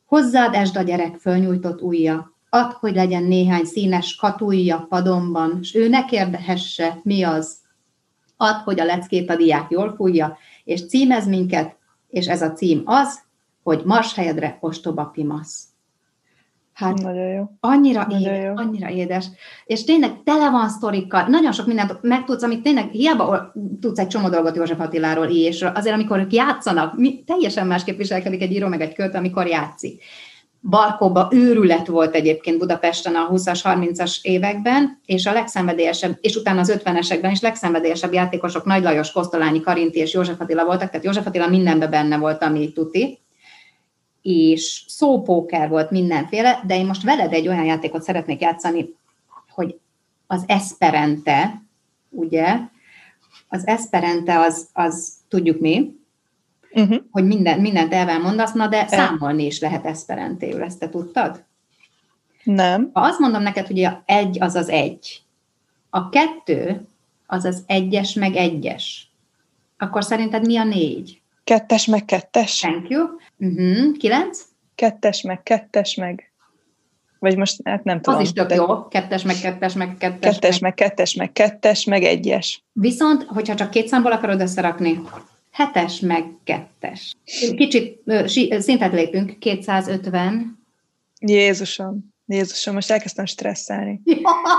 Hozzád 0.05 0.55
esd 0.55 0.77
a 0.77 0.83
gyerek 0.83 1.17
fölnyújtott 1.17 1.83
ujja, 1.83 2.37
add, 2.49 2.71
hogy 2.81 2.95
legyen 2.95 3.23
néhány 3.23 3.65
színes 3.65 4.17
katúja 4.17 4.87
padomban, 4.89 5.59
és 5.61 5.75
ő 5.75 5.89
ne 5.89 6.05
kérdehesse, 6.05 7.01
mi 7.03 7.23
az. 7.23 7.59
Add, 8.37 8.63
hogy 8.65 8.81
a 8.81 8.85
leckét 8.85 9.31
a 9.31 9.37
diák 9.37 9.71
jól 9.71 9.95
fújja, 9.97 10.39
és 10.65 10.87
címez 10.87 11.27
minket, 11.27 11.77
és 12.09 12.27
ez 12.27 12.43
a 12.43 12.53
cím 12.53 12.83
az, 12.85 13.21
hogy 13.63 13.83
mars 13.85 14.15
helyedre 14.15 14.59
ostoba 14.61 15.05
pimasz. 15.05 15.70
Hát 16.81 17.03
Nagyon 17.03 17.29
jó. 17.29 17.51
Annyira 17.61 18.07
Nagyon 18.09 18.21
édes, 18.21 18.45
jó. 18.45 18.53
annyira 18.57 18.91
édes. 18.91 19.27
És 19.65 19.85
tényleg 19.85 20.23
tele 20.25 20.51
van 20.51 20.69
sztorikkal, 20.69 21.27
nagyon 21.27 21.53
sok 21.53 21.67
mindent 21.67 21.99
megtudsz, 22.03 22.43
amit 22.43 22.63
tényleg 22.63 22.91
hiába 22.91 23.53
tudsz 23.81 23.99
egy 23.99 24.09
csomó 24.09 24.29
dolgot 24.29 24.57
József 24.57 24.81
Attiláról 24.81 25.27
és 25.27 25.63
azért 25.75 25.95
amikor 25.95 26.19
ők 26.19 26.33
játszanak, 26.33 26.97
mi, 26.97 27.23
teljesen 27.27 27.67
másképp 27.67 27.97
viselkedik 27.97 28.43
egy 28.43 28.53
író 28.53 28.69
meg 28.69 28.81
egy 28.81 28.95
költő, 28.95 29.19
amikor 29.19 29.47
játszik. 29.47 30.03
Barkóba 30.63 31.29
őrület 31.31 31.87
volt 31.87 32.15
egyébként 32.15 32.59
Budapesten 32.59 33.15
a 33.15 33.29
20-as, 33.33 33.61
30-as 33.65 34.17
években, 34.23 35.01
és 35.05 35.27
a 35.27 35.33
legszenvedélyesebb, 35.33 36.19
és 36.21 36.37
utána 36.37 36.61
az 36.61 36.81
50-esekben 36.85 37.29
is 37.31 37.41
legszenvedélyesebb 37.41 38.13
játékosok 38.13 38.65
Nagy 38.65 38.83
Lajos, 38.83 39.13
Kosztolányi, 39.13 39.61
Karinti 39.61 39.99
és 39.99 40.13
József 40.13 40.41
Attila 40.41 40.65
voltak, 40.65 40.91
tehát 40.91 41.05
József 41.05 41.27
Attila 41.27 41.49
mindenben 41.49 41.91
benne 41.91 42.19
volt, 42.19 42.43
ami 42.43 42.73
tuti, 42.73 43.19
és 44.23 44.85
szópóker 44.89 45.69
volt 45.69 45.91
mindenféle, 45.91 46.63
de 46.67 46.77
én 46.77 46.87
most 46.87 47.03
veled 47.03 47.33
egy 47.33 47.49
olyan 47.49 47.65
játékot 47.65 48.03
szeretnék 48.03 48.41
játszani, 48.41 48.95
hogy 49.49 49.79
az 50.27 50.45
Esperente, 50.47 51.63
ugye, 52.09 52.59
az 53.49 53.67
Esperente 53.67 54.39
az, 54.39 54.69
az 54.73 55.13
tudjuk 55.29 55.61
mi, 55.61 55.97
uh-huh. 56.73 57.03
hogy 57.11 57.27
minden, 57.27 57.61
mindent 57.61 57.93
elmondasz, 57.93 58.53
na 58.53 58.69
de 58.69 58.87
számolni 58.87 59.45
is 59.45 59.61
lehet 59.61 59.87
Esperantéül, 59.87 60.63
ezt 60.63 60.79
te 60.79 60.89
tudtad? 60.89 61.45
Nem. 62.43 62.91
Ha 62.93 63.01
azt 63.01 63.19
mondom 63.19 63.43
neked, 63.43 63.67
hogy 63.67 63.85
a 63.85 64.03
egy 64.07 64.43
az 64.43 64.55
az 64.55 64.69
egy, 64.69 65.23
a 65.91 66.09
kettő 66.09 66.87
az 67.27 67.45
az 67.45 67.63
egyes 67.67 68.15
meg 68.15 68.37
egyes, 68.37 69.11
akkor 69.79 70.05
szerinted 70.05 70.47
mi 70.47 70.57
a 70.57 70.65
négy? 70.65 71.20
Kettes 71.45 71.87
meg 71.87 72.05
kettes. 72.05 72.59
Thank 72.59 72.89
you. 72.89 73.07
Uh-huh. 73.39 73.97
Kilenc? 73.97 74.41
Kettes 74.75 75.23
meg 75.23 75.43
kettes 75.43 75.95
meg. 75.95 76.31
Vagy 77.19 77.37
most 77.37 77.61
hát 77.65 77.85
nem 77.85 78.01
tudom. 78.01 78.21
Az 78.21 78.27
is 78.27 78.33
tök 78.33 78.55
jó. 78.55 78.89
Kettes 78.89 79.23
meg 79.23 79.37
kettes 79.41 79.75
meg 79.75 79.97
kettes. 79.99 80.33
Kettes 80.33 80.59
meg, 80.59 80.61
meg 80.61 80.75
kettes 80.75 81.15
meg 81.15 81.33
kettes 81.33 81.85
meg 81.85 82.03
egyes. 82.03 82.65
Viszont, 82.73 83.23
hogyha 83.23 83.55
csak 83.55 83.71
két 83.71 83.89
számból 83.89 84.13
akarod 84.13 84.41
összerakni, 84.41 85.01
hetes 85.51 86.01
meg 86.01 86.25
kettes. 86.45 87.15
Kicsit 87.57 88.03
szintet 88.59 88.93
lépünk, 88.93 89.39
250. 89.39 90.59
Jézusom. 91.21 92.09
Jézusom, 92.27 92.75
most 92.75 92.91
elkezdtem 92.91 93.25
stresszelni. 93.25 94.01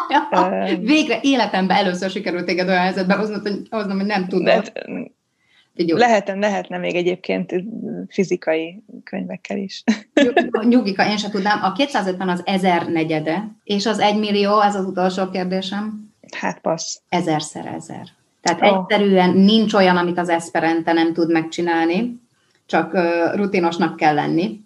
Ja, 0.10 0.78
végre 0.80 1.20
életemben 1.22 1.78
először 1.78 2.10
sikerült 2.10 2.46
téged 2.46 2.68
olyan 2.68 2.82
helyzetbe 2.82 3.14
hoznom, 3.14 3.42
hogy, 3.42 3.68
hoznom, 3.70 3.98
hogy 3.98 4.06
nem 4.06 4.28
tudod. 4.28 4.72
De, 4.74 4.86
Lehetne, 5.76 6.36
lehetne 6.36 6.78
még 6.78 6.96
egyébként 6.96 7.54
fizikai 8.08 8.84
könyvekkel 9.04 9.58
is. 9.58 9.84
Nyugika, 10.68 11.10
én 11.10 11.18
sem 11.18 11.32
tudnám. 11.32 11.64
A 11.64 11.72
250 11.72 12.30
az 12.30 12.42
ezer 12.46 12.88
negyede, 12.88 13.48
és 13.64 13.86
az 13.86 14.00
egy 14.00 14.20
millió, 14.20 14.62
ez 14.62 14.76
az 14.76 14.86
utolsó 14.86 15.30
kérdésem. 15.30 16.14
Hát 16.38 16.60
passz. 16.60 17.00
Ezerszer 17.10 17.66
ezer. 17.66 18.08
Tehát 18.42 18.62
oh. 18.62 18.68
egyszerűen 18.68 19.30
nincs 19.30 19.74
olyan, 19.74 19.98
amit 19.98 20.18
az 20.18 20.30
Esperente 20.30 20.94
nem 20.94 21.14
tud 21.14 21.32
megcsinálni, 21.32 22.20
csak 22.66 22.98
rutinosnak 23.36 23.96
kell 23.96 24.14
lenni, 24.14 24.62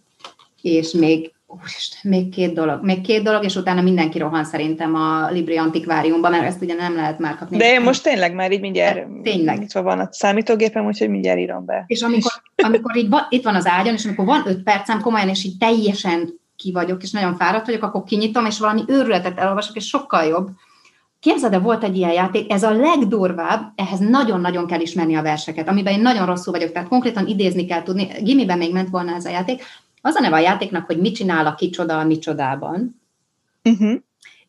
és 0.61 0.91
még 0.91 1.33
Úristen, 1.61 2.11
még 2.11 2.29
két 2.29 2.53
dolog, 2.53 2.83
még 2.83 3.01
két 3.01 3.23
dolog, 3.23 3.43
és 3.43 3.55
utána 3.55 3.81
mindenki 3.81 4.17
rohan 4.17 4.43
szerintem 4.43 4.95
a 4.95 5.29
Libri 5.29 5.57
Antikváriumban, 5.57 6.31
mert 6.31 6.45
ezt 6.45 6.61
ugye 6.61 6.73
nem 6.73 6.95
lehet 6.95 7.19
már 7.19 7.37
kapni. 7.37 7.57
De 7.57 7.73
én 7.73 7.81
most 7.81 8.03
tényleg 8.03 8.33
már 8.33 8.51
így 8.51 8.59
mindjárt 8.59 9.07
tényleg. 9.23 9.61
Itt 9.61 9.71
van 9.71 9.99
a 9.99 10.07
számítógépem, 10.11 10.85
úgyhogy 10.85 11.09
mindjárt 11.09 11.39
írom 11.39 11.65
be. 11.65 11.83
És 11.87 12.01
amikor, 12.01 12.31
amikor 12.55 12.95
így 12.95 13.09
va, 13.09 13.27
itt 13.29 13.43
van 13.43 13.55
az 13.55 13.67
ágyon, 13.67 13.93
és 13.93 14.05
amikor 14.05 14.25
van 14.25 14.43
öt 14.45 14.63
percem 14.63 15.01
komolyan, 15.01 15.29
és 15.29 15.43
így 15.43 15.57
teljesen 15.57 16.39
ki 16.55 16.71
vagyok, 16.71 17.03
és 17.03 17.11
nagyon 17.11 17.35
fáradt 17.35 17.65
vagyok, 17.65 17.83
akkor 17.83 18.03
kinyitom, 18.03 18.45
és 18.45 18.59
valami 18.59 18.81
őrületet 18.87 19.39
elolvasok, 19.39 19.75
és 19.75 19.87
sokkal 19.87 20.23
jobb. 20.23 20.49
Képzeld, 21.19 21.51
de 21.51 21.59
volt 21.59 21.83
egy 21.83 21.97
ilyen 21.97 22.11
játék, 22.11 22.51
ez 22.51 22.63
a 22.63 22.71
legdurvább, 22.71 23.71
ehhez 23.75 23.99
nagyon-nagyon 23.99 24.67
kell 24.67 24.79
ismerni 24.79 25.15
a 25.15 25.21
verseket, 25.21 25.67
amiben 25.67 25.93
én 25.93 26.01
nagyon 26.01 26.25
rosszul 26.25 26.53
vagyok, 26.53 26.71
tehát 26.71 26.87
konkrétan 26.87 27.27
idézni 27.27 27.65
kell 27.65 27.83
tudni. 27.83 28.07
Gimiben 28.21 28.57
még 28.57 28.73
ment 28.73 28.89
volna 28.89 29.15
ez 29.15 29.25
a 29.25 29.29
játék, 29.29 29.63
az 30.05 30.15
a 30.15 30.19
neve 30.19 30.35
a 30.35 30.39
játéknak, 30.39 30.85
hogy 30.85 30.97
mit 30.97 31.15
csinál 31.15 31.45
a 31.45 31.55
kicsoda 31.55 31.99
a 31.99 32.03
micsodában. 32.03 33.01
Uh-huh. 33.63 33.93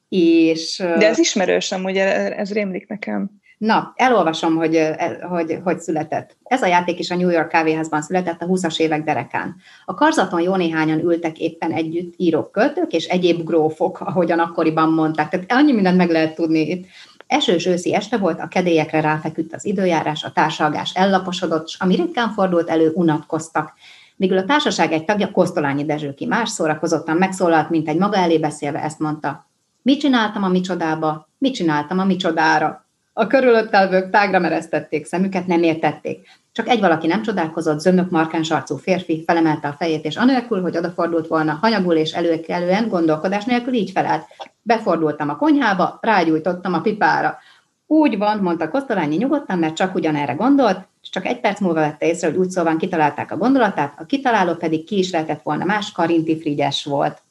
És, 0.08 0.76
De 0.78 1.08
ez 1.08 1.18
ismerős 1.18 1.72
amúgy, 1.72 1.96
ez 1.96 2.52
rémlik 2.52 2.88
nekem. 2.88 3.30
Na, 3.58 3.92
elolvasom, 3.96 4.56
hogy, 4.56 4.88
hogy 5.28 5.58
hogy 5.64 5.80
született. 5.80 6.36
Ez 6.42 6.62
a 6.62 6.66
játék 6.66 6.98
is 6.98 7.10
a 7.10 7.16
New 7.16 7.28
York 7.28 7.48
kávéházban 7.48 8.02
született 8.02 8.42
a 8.42 8.46
20-as 8.46 8.78
évek 8.78 9.04
derekán. 9.04 9.56
A 9.84 9.94
karzaton 9.94 10.40
jó 10.40 10.54
néhányan 10.56 11.00
ültek 11.00 11.38
éppen 11.38 11.72
együtt 11.72 12.14
írók, 12.16 12.52
költők 12.52 12.92
és 12.92 13.06
egyéb 13.06 13.44
grófok, 13.44 14.00
ahogyan 14.00 14.38
akkoriban 14.38 14.92
mondták. 14.92 15.28
Tehát 15.28 15.52
annyi 15.52 15.72
mindent 15.72 15.96
meg 15.96 16.10
lehet 16.10 16.34
tudni 16.34 16.60
itt. 16.60 16.86
Esős 17.26 17.66
őszi 17.66 17.94
este 17.94 18.16
volt, 18.16 18.40
a 18.40 18.48
kedélyekre 18.48 19.00
ráfeküdt 19.00 19.54
az 19.54 19.64
időjárás, 19.64 20.24
a 20.24 20.32
társalgás 20.32 20.94
ellaposodott, 20.94 21.68
s 21.68 21.76
ami 21.78 21.94
ritkán 21.94 22.30
fordult 22.30 22.68
elő, 22.68 22.90
unatkoztak. 22.94 23.72
Végül 24.16 24.38
a 24.38 24.44
társaság 24.44 24.92
egy 24.92 25.04
tagja, 25.04 25.30
Kosztolányi 25.30 25.84
Dezső 25.84 26.14
ki 26.14 26.26
más 26.26 26.48
szórakozottan 26.48 27.16
megszólalt, 27.16 27.70
mint 27.70 27.88
egy 27.88 27.98
maga 27.98 28.16
elé 28.16 28.38
beszélve 28.38 28.82
ezt 28.82 28.98
mondta. 28.98 29.46
Mit 29.82 30.00
csináltam 30.00 30.42
a 30.42 30.48
micsodába? 30.48 31.28
Mit 31.38 31.54
csináltam 31.54 31.98
a 31.98 32.04
micsodára? 32.04 32.86
A 33.12 33.26
körülöttelvők 33.26 34.10
tágra 34.10 34.38
mereztették 34.38 35.06
szemüket, 35.06 35.46
nem 35.46 35.62
értették. 35.62 36.28
Csak 36.52 36.68
egy 36.68 36.80
valaki 36.80 37.06
nem 37.06 37.22
csodálkozott, 37.22 37.80
zömök 37.80 38.10
markáns 38.10 38.50
arcú 38.50 38.76
férfi 38.76 39.22
felemelte 39.26 39.68
a 39.68 39.72
fejét, 39.78 40.04
és 40.04 40.16
anélkül, 40.16 40.60
hogy 40.60 40.76
odafordult 40.76 41.26
volna, 41.26 41.58
hanyagul 41.60 41.94
és 41.94 42.12
előkelően, 42.12 42.88
gondolkodás 42.88 43.44
nélkül 43.44 43.74
így 43.74 43.90
felelt. 43.90 44.24
Befordultam 44.62 45.28
a 45.28 45.36
konyhába, 45.36 45.98
rágyújtottam 46.00 46.74
a 46.74 46.80
pipára. 46.80 47.38
Úgy 47.86 48.18
van, 48.18 48.38
mondta 48.38 48.68
Kosztolányi 48.68 49.16
nyugodtan, 49.16 49.58
mert 49.58 49.76
csak 49.76 49.94
ugyanerre 49.94 50.32
gondolt, 50.32 50.86
csak 51.16 51.26
egy 51.26 51.40
perc 51.40 51.60
múlva 51.60 51.80
vette 51.80 52.06
észre, 52.06 52.28
hogy 52.28 52.36
úgy 52.36 52.50
szóval 52.50 52.76
kitalálták 52.76 53.32
a 53.32 53.36
gondolatát, 53.36 53.94
a 53.98 54.06
kitaláló 54.06 54.54
pedig 54.54 54.84
ki 54.84 54.98
is 54.98 55.10
lehetett 55.10 55.42
volna 55.42 55.64
más, 55.64 55.92
Karinti 55.92 56.40
Frigyes 56.40 56.84
volt. 56.84 57.22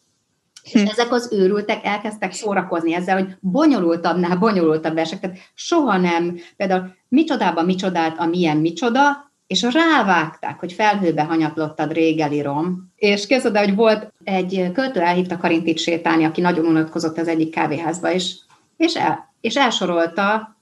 Hm. 0.72 0.78
És 0.78 0.90
ezek 0.90 1.12
az 1.12 1.30
őrültek 1.32 1.86
elkezdtek 1.86 2.34
szórakozni 2.34 2.94
ezzel, 2.94 3.18
hogy 3.18 3.36
bonyolultabbnál 3.40 4.38
bonyolultabb 4.38 4.94
versek. 4.94 5.20
Tehát 5.20 5.38
soha 5.54 5.98
nem, 5.98 6.38
például 6.58 6.96
micsodában 7.08 7.66
micsodált 7.66 8.18
a 8.18 8.26
milyen 8.26 8.58
micsoda, 8.58 9.32
és 9.48 9.62
rávágták, 9.62 10.60
hogy 10.60 10.74
felhőbe 10.74 11.24
hanyatlottad 11.24 11.92
régeli 11.92 12.42
rom. 12.42 12.94
És 12.96 13.28
képzeld, 13.28 13.58
hogy 13.58 13.76
volt 13.76 14.14
egy 14.24 14.70
költő 14.74 15.00
elhívta 15.00 15.38
Karintit 15.38 15.78
sétálni, 15.78 16.24
aki 16.24 16.42
nagyon 16.42 16.66
unatkozott 16.66 17.18
az 17.18 17.28
egyik 17.28 17.54
kávéházba, 17.54 18.12
és, 18.12 18.36
és, 18.78 18.96
el, 18.96 19.34
és 19.42 19.56
elsorolta 19.56 20.55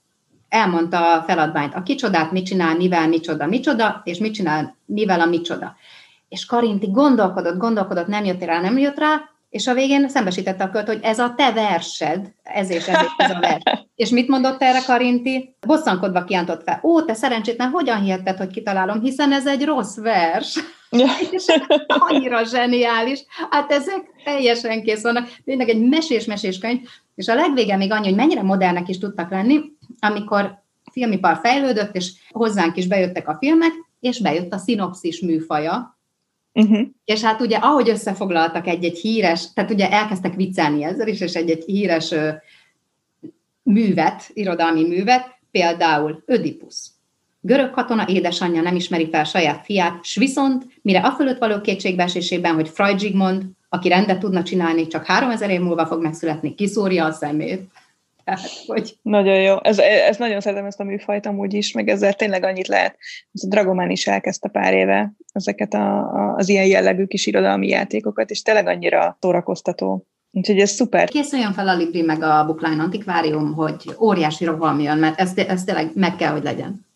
elmondta 0.54 1.12
a 1.12 1.22
feladványt, 1.22 1.74
a 1.74 1.82
kicsodát 1.82 2.32
mit 2.32 2.46
csinál, 2.46 2.76
mivel, 2.76 3.08
micsoda, 3.08 3.46
micsoda, 3.46 4.00
és 4.04 4.18
mit 4.18 4.34
csinál, 4.34 4.76
mivel 4.84 5.20
a 5.20 5.26
micsoda. 5.26 5.76
És 6.28 6.46
Karinti 6.46 6.90
gondolkodott, 6.90 7.58
gondolkodott, 7.58 8.06
nem 8.06 8.24
jött 8.24 8.44
rá, 8.44 8.60
nem 8.60 8.78
jött 8.78 8.98
rá, 8.98 9.20
és 9.54 9.66
a 9.66 9.74
végén 9.74 10.08
szembesítette 10.08 10.64
a 10.64 10.70
költ, 10.70 10.86
hogy 10.86 10.98
ez 11.02 11.18
a 11.18 11.34
te 11.36 11.52
versed, 11.52 12.32
ezért, 12.42 12.88
ezért 12.88 13.12
ez 13.16 13.30
a 13.30 13.40
vers. 13.40 13.62
És 13.94 14.08
mit 14.08 14.28
mondott 14.28 14.62
erre 14.62 14.80
Karinti? 14.86 15.56
Bosszankodva 15.66 16.24
kiántott 16.24 16.62
fel. 16.62 16.80
Ó, 16.82 17.02
te 17.02 17.14
szerencsétlen, 17.14 17.70
hogyan 17.70 18.00
hihetted, 18.00 18.36
hogy 18.36 18.50
kitalálom, 18.50 19.00
hiszen 19.00 19.32
ez 19.32 19.46
egy 19.46 19.64
rossz 19.64 19.96
vers. 19.96 20.58
És 21.30 21.44
annyira 21.86 22.44
zseniális. 22.44 23.24
Hát 23.50 23.72
ezek 23.72 24.02
teljesen 24.24 24.82
kész 24.82 25.02
vannak. 25.02 25.28
Tényleg 25.44 25.68
egy 25.68 25.88
mesés-mesés 25.88 26.58
könyv. 26.58 26.80
És 27.14 27.28
a 27.28 27.34
legvége 27.34 27.76
még 27.76 27.92
annyi, 27.92 28.06
hogy 28.06 28.16
mennyire 28.16 28.42
modernek 28.42 28.88
is 28.88 28.98
tudtak 28.98 29.30
lenni, 29.30 29.60
amikor 29.98 30.62
filmipar 30.92 31.38
fejlődött, 31.42 31.94
és 31.94 32.12
hozzánk 32.30 32.76
is 32.76 32.86
bejöttek 32.86 33.28
a 33.28 33.36
filmek, 33.40 33.72
és 34.00 34.20
bejött 34.20 34.52
a 34.52 34.58
szinopszis 34.58 35.20
műfaja, 35.20 35.94
Uh-huh. 36.56 36.86
És 37.04 37.22
hát 37.22 37.40
ugye, 37.40 37.56
ahogy 37.56 37.88
összefoglaltak 37.88 38.66
egy-egy 38.66 38.98
híres, 38.98 39.52
tehát 39.52 39.70
ugye 39.70 39.90
elkezdtek 39.90 40.34
viccelni 40.34 40.84
ezzel 40.84 41.08
is, 41.08 41.20
és 41.20 41.34
egy-egy 41.34 41.64
híres 41.64 42.10
ö, 42.10 42.30
művet, 43.62 44.30
irodalmi 44.32 44.86
művet, 44.86 45.38
például 45.50 46.22
Ödipusz. 46.26 46.90
Görög 47.40 47.70
katona 47.70 48.08
édesanyja 48.08 48.62
nem 48.62 48.76
ismeri 48.76 49.08
fel 49.08 49.24
saját 49.24 49.64
fiát, 49.64 50.04
s 50.04 50.16
viszont, 50.16 50.66
mire 50.82 51.00
a 51.00 51.10
fölött 51.10 51.38
való 51.38 51.60
kétségbeesésében, 51.60 52.54
hogy 52.54 52.68
Freud 52.68 52.98
Zsigmond, 52.98 53.44
aki 53.74 53.88
rendet 53.88 54.18
tudna 54.18 54.42
csinálni, 54.42 54.86
csak 54.86 55.04
3000 55.04 55.50
év 55.50 55.60
múlva 55.60 55.86
fog 55.86 56.02
megszületni, 56.02 56.54
kiszúrja 56.54 57.04
a 57.04 57.12
szemét. 57.12 57.62
Tehát, 58.24 58.40
hogy... 58.66 58.96
Nagyon 59.02 59.40
jó. 59.40 59.56
Ez, 59.62 59.78
ez 59.78 60.16
nagyon 60.16 60.40
szeretem 60.40 60.66
ezt 60.66 60.80
a 60.80 60.84
műfajt 60.84 61.26
amúgy 61.26 61.54
is, 61.54 61.72
meg 61.72 61.88
ezzel 61.88 62.12
tényleg 62.12 62.44
annyit 62.44 62.66
lehet. 62.66 62.96
Ez 63.32 63.44
a 63.44 63.48
Dragomán 63.48 63.90
is 63.90 64.06
elkezdte 64.06 64.48
pár 64.48 64.74
éve 64.74 65.12
ezeket 65.32 65.74
a, 65.74 65.98
a, 65.98 66.34
az 66.36 66.48
ilyen 66.48 66.66
jellegű 66.66 67.04
kis 67.04 67.26
irodalmi 67.26 67.68
játékokat, 67.68 68.30
és 68.30 68.42
tényleg 68.42 68.66
annyira 68.66 69.16
szórakoztató. 69.20 70.06
Úgyhogy 70.30 70.58
ez 70.58 70.70
szuper. 70.70 71.08
Készüljön 71.08 71.52
fel 71.52 71.68
a 71.68 71.76
Libri 71.76 72.02
meg 72.02 72.22
a 72.22 72.44
Bookline 72.46 72.82
Antikvárium, 72.82 73.54
hogy 73.54 73.96
óriási 74.00 74.44
roham 74.44 74.80
jön, 74.80 74.98
mert 74.98 75.20
ez, 75.20 75.32
ez 75.36 75.64
tényleg 75.64 75.90
meg 75.94 76.16
kell, 76.16 76.32
hogy 76.32 76.42
legyen. 76.42 76.86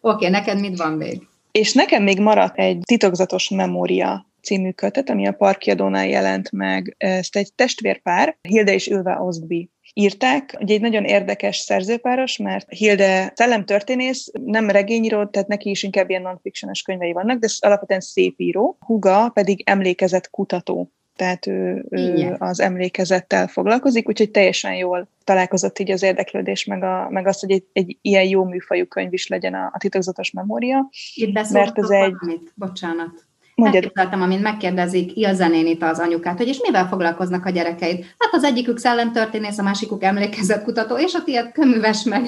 Oké, 0.00 0.14
okay, 0.26 0.28
neked 0.28 0.60
mit 0.60 0.78
van 0.78 0.92
még? 0.92 1.26
És 1.52 1.72
nekem 1.72 2.02
még 2.02 2.20
maradt 2.20 2.58
egy 2.58 2.78
titokzatos 2.84 3.48
memória 3.48 4.27
című 4.48 4.70
kötet, 4.70 5.10
ami 5.10 5.26
a 5.26 5.32
Parkiadónál 5.32 6.06
jelent 6.06 6.52
meg. 6.52 6.94
Ezt 6.98 7.36
egy 7.36 7.52
testvérpár, 7.54 8.36
Hilde 8.40 8.72
és 8.72 8.86
Ülve 8.86 9.18
Ostby 9.20 9.70
írták. 9.94 10.56
Ugye 10.60 10.74
egy 10.74 10.80
nagyon 10.80 11.04
érdekes 11.04 11.56
szerzőpáros, 11.56 12.36
mert 12.36 12.72
Hilde 12.72 13.32
szellemtörténész, 13.34 14.30
nem 14.44 14.70
regényíró, 14.70 15.26
tehát 15.26 15.48
neki 15.48 15.70
is 15.70 15.82
inkább 15.82 16.10
ilyen 16.10 16.22
non-fictiones 16.22 16.82
könyvei 16.82 17.12
vannak, 17.12 17.38
de 17.38 17.48
alapvetően 17.58 18.00
szép 18.00 18.40
író. 18.40 18.76
Huga 18.80 19.28
pedig 19.28 19.62
emlékezett 19.64 20.30
kutató 20.30 20.90
tehát 21.18 21.46
ő, 21.46 21.84
ő 21.90 22.36
az 22.38 22.60
emlékezettel 22.60 23.46
foglalkozik, 23.46 24.08
úgyhogy 24.08 24.30
teljesen 24.30 24.74
jól 24.74 25.08
találkozott 25.24 25.78
így 25.78 25.90
az 25.90 26.02
érdeklődés, 26.02 26.64
meg, 26.64 26.82
a, 26.82 27.08
meg 27.10 27.26
azt, 27.26 27.40
hogy 27.40 27.50
egy, 27.50 27.64
egy 27.72 27.98
ilyen 28.02 28.24
jó 28.24 28.44
műfajú 28.44 28.86
könyv 28.86 29.12
is 29.12 29.26
legyen 29.26 29.54
a, 29.54 29.70
a 29.72 29.78
titokzatos 29.78 30.30
memória. 30.30 30.88
Itt 31.14 31.50
mert 31.50 31.78
ez 31.78 31.90
egy... 31.90 32.14
Valamit. 32.20 32.52
Bocsánat. 32.54 33.27
Megkérdeztem, 33.62 34.22
amint 34.22 34.42
megkérdezik 34.42 35.16
Ilza 35.16 35.48
nénit 35.48 35.82
az 35.82 35.98
anyukát, 35.98 36.36
hogy 36.36 36.48
és 36.48 36.60
mivel 36.62 36.88
foglalkoznak 36.88 37.44
a 37.44 37.50
gyerekeid? 37.50 38.04
Hát 38.18 38.32
az 38.32 38.44
egyikük 38.44 38.78
szellemtörténész, 38.78 39.58
a 39.58 39.62
másikuk 39.62 40.02
emlékezetkutató, 40.02 40.98
és 40.98 41.14
a 41.14 41.22
tiéd 41.24 41.52
köműves 41.52 42.02
meg 42.02 42.26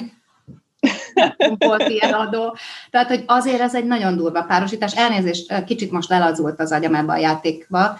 volt 1.67 1.89
ilyen 1.89 2.13
adó. 2.13 2.55
Tehát, 2.89 3.07
hogy 3.07 3.23
azért 3.27 3.59
ez 3.59 3.75
egy 3.75 3.85
nagyon 3.85 4.17
durva 4.17 4.43
párosítás. 4.43 4.95
Elnézést, 4.95 5.63
kicsit 5.63 5.91
most 5.91 6.09
lelazult 6.09 6.59
az 6.59 6.71
agyam 6.71 6.95
ebbe 6.95 7.11
a 7.11 7.17
játékba, 7.17 7.97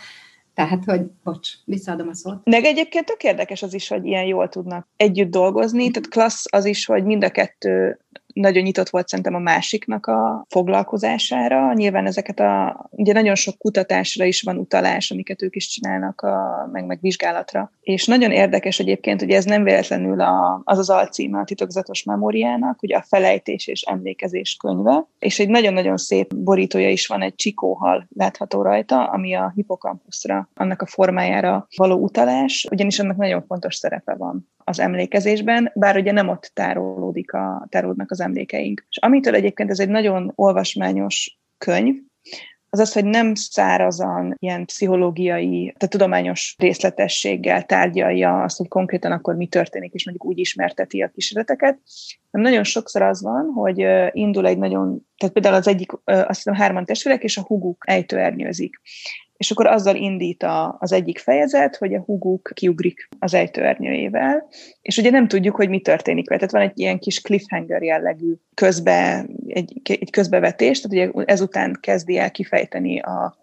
tehát, 0.54 0.84
hogy 0.86 1.02
bocs, 1.24 1.50
visszaadom 1.66 2.08
a 2.08 2.14
szót. 2.14 2.38
Meg 2.44 2.64
egyébként 2.64 3.06
tök 3.06 3.24
érdekes 3.24 3.62
az 3.62 3.74
is, 3.74 3.88
hogy 3.88 4.06
ilyen 4.06 4.26
jól 4.26 4.50
tudnak 4.50 4.88
együtt 4.96 5.32
dolgozni, 5.32 5.92
tehát 5.92 6.10
klassz 6.10 6.46
az 6.50 6.66
is, 6.66 6.86
hogy 6.86 7.04
mind 7.04 7.24
a 7.24 7.30
kettő 7.30 8.00
nagyon 8.34 8.64
nyitott 8.64 8.90
volt 8.90 9.08
szerintem 9.08 9.36
a 9.36 9.40
másiknak 9.40 10.06
a 10.06 10.46
foglalkozására. 10.50 11.74
Nyilván 11.74 12.06
ezeket 12.06 12.40
a, 12.40 12.86
ugye 12.90 13.14
nagyon 13.14 13.36
sok 13.36 13.58
kutatásra 13.58 14.26
is 14.26 14.42
van 14.42 14.58
utalás, 14.58 15.12
amiket 15.12 15.42
ők 15.42 15.56
is 15.56 15.68
csinálnak, 15.68 16.22
a, 16.22 16.70
meg, 16.72 16.86
meg 16.86 16.98
vizsgálatra. 17.02 17.72
És 17.82 18.06
nagyon 18.06 18.32
érdekes 18.32 18.80
egyébként, 18.80 19.20
hogy 19.20 19.30
ez 19.30 19.46
nem 19.46 19.64
véletlenül 19.64 20.22
a, 20.22 20.62
az 20.64 20.78
az 20.78 20.90
alcíme 20.90 21.40
a 21.40 21.44
titokzatos 21.44 22.04
memóriának, 22.04 22.82
ugye 22.82 22.96
a 22.96 23.06
felejtés 23.08 23.68
és 23.68 23.82
emlékezés 23.82 24.56
könyve, 24.60 25.06
és 25.20 25.40
egy 25.40 25.50
nagyon-nagyon 25.50 25.98
szép 25.98 26.36
borítója 26.36 26.90
is 26.90 27.08
van, 27.08 27.22
egy 27.22 27.36
csikóhal 27.36 28.08
látható 28.16 28.62
rajta, 28.62 29.04
ami 29.04 29.34
a 29.34 29.52
hipokampuszra, 29.56 30.50
annak 30.54 30.82
a 30.82 30.86
formájára 30.86 31.68
való 31.76 31.96
utalás, 31.96 32.68
ugyanis 32.72 33.00
annak 33.00 33.18
nagyon 33.18 33.44
fontos 33.48 33.76
szerepe 33.76 34.16
van 34.16 34.50
az 34.64 34.80
emlékezésben, 34.80 35.72
bár 35.76 35.98
ugye 35.98 36.12
nem 36.12 36.28
ott 36.28 36.52
tárolódik 36.54 37.34
a, 37.34 37.68
tárolódnak 37.70 38.12
az 38.12 38.22
emlékeink. 38.22 38.86
És 38.90 38.98
amitől 38.98 39.36
egyébként 39.36 39.70
ez 39.70 39.80
egy 39.80 39.90
nagyon 39.90 40.32
olvasmányos 40.36 41.40
könyv, 41.58 41.96
az 42.74 42.80
az, 42.80 42.94
hogy 42.94 43.06
nem 43.06 43.36
szárazan 43.36 44.36
ilyen 44.40 44.66
pszichológiai, 44.66 45.74
tehát 45.78 45.90
tudományos 45.90 46.56
részletességgel 46.58 47.66
tárgyalja 47.66 48.44
azt, 48.44 48.58
hogy 48.58 48.68
konkrétan 48.68 49.12
akkor 49.12 49.36
mi 49.36 49.48
történik, 49.48 49.94
és 49.94 50.06
mondjuk 50.06 50.28
úgy 50.28 50.38
ismerteti 50.38 51.02
a 51.02 51.10
kísérleteket, 51.10 51.80
hanem 52.32 52.48
nagyon 52.48 52.64
sokszor 52.64 53.02
az 53.02 53.22
van, 53.22 53.46
hogy 53.46 53.86
indul 54.12 54.48
egy 54.48 54.58
nagyon, 54.58 55.08
tehát 55.18 55.34
például 55.34 55.56
az 55.56 55.68
egyik, 55.68 55.92
azt 56.04 56.36
hiszem 56.36 56.54
hárman 56.54 56.86
testvérek, 56.86 57.24
és 57.24 57.38
a 57.38 57.42
huguk 57.42 57.84
ejtőernyőzik 57.88 58.82
és 59.42 59.52
akkor 59.52 59.68
azzal 59.68 59.96
indít 59.96 60.44
a, 60.44 60.76
az 60.80 60.92
egyik 60.92 61.20
fejezet, 61.20 61.76
hogy 61.76 61.94
a 61.94 62.00
huguk 62.00 62.52
kiugrik 62.54 63.10
az 63.20 63.34
ejtőernyőjével, 63.34 64.48
és 64.82 64.98
ugye 64.98 65.10
nem 65.10 65.28
tudjuk, 65.28 65.56
hogy 65.56 65.70
mi 65.70 65.80
történik 65.80 66.28
vele. 66.28 66.40
Tehát 66.40 66.54
van 66.54 66.70
egy 66.72 66.80
ilyen 66.80 67.00
kis 67.00 67.22
cliffhanger 67.22 67.82
jellegű 67.82 68.34
közbe, 68.54 69.26
egy, 69.48 69.82
egy 69.84 70.10
közbevetés, 70.10 70.82
tehát 70.82 71.10
ugye 71.14 71.24
ezután 71.26 71.78
kezdi 71.82 72.18
el 72.18 72.32
kifejteni 72.32 73.00
a, 73.00 73.38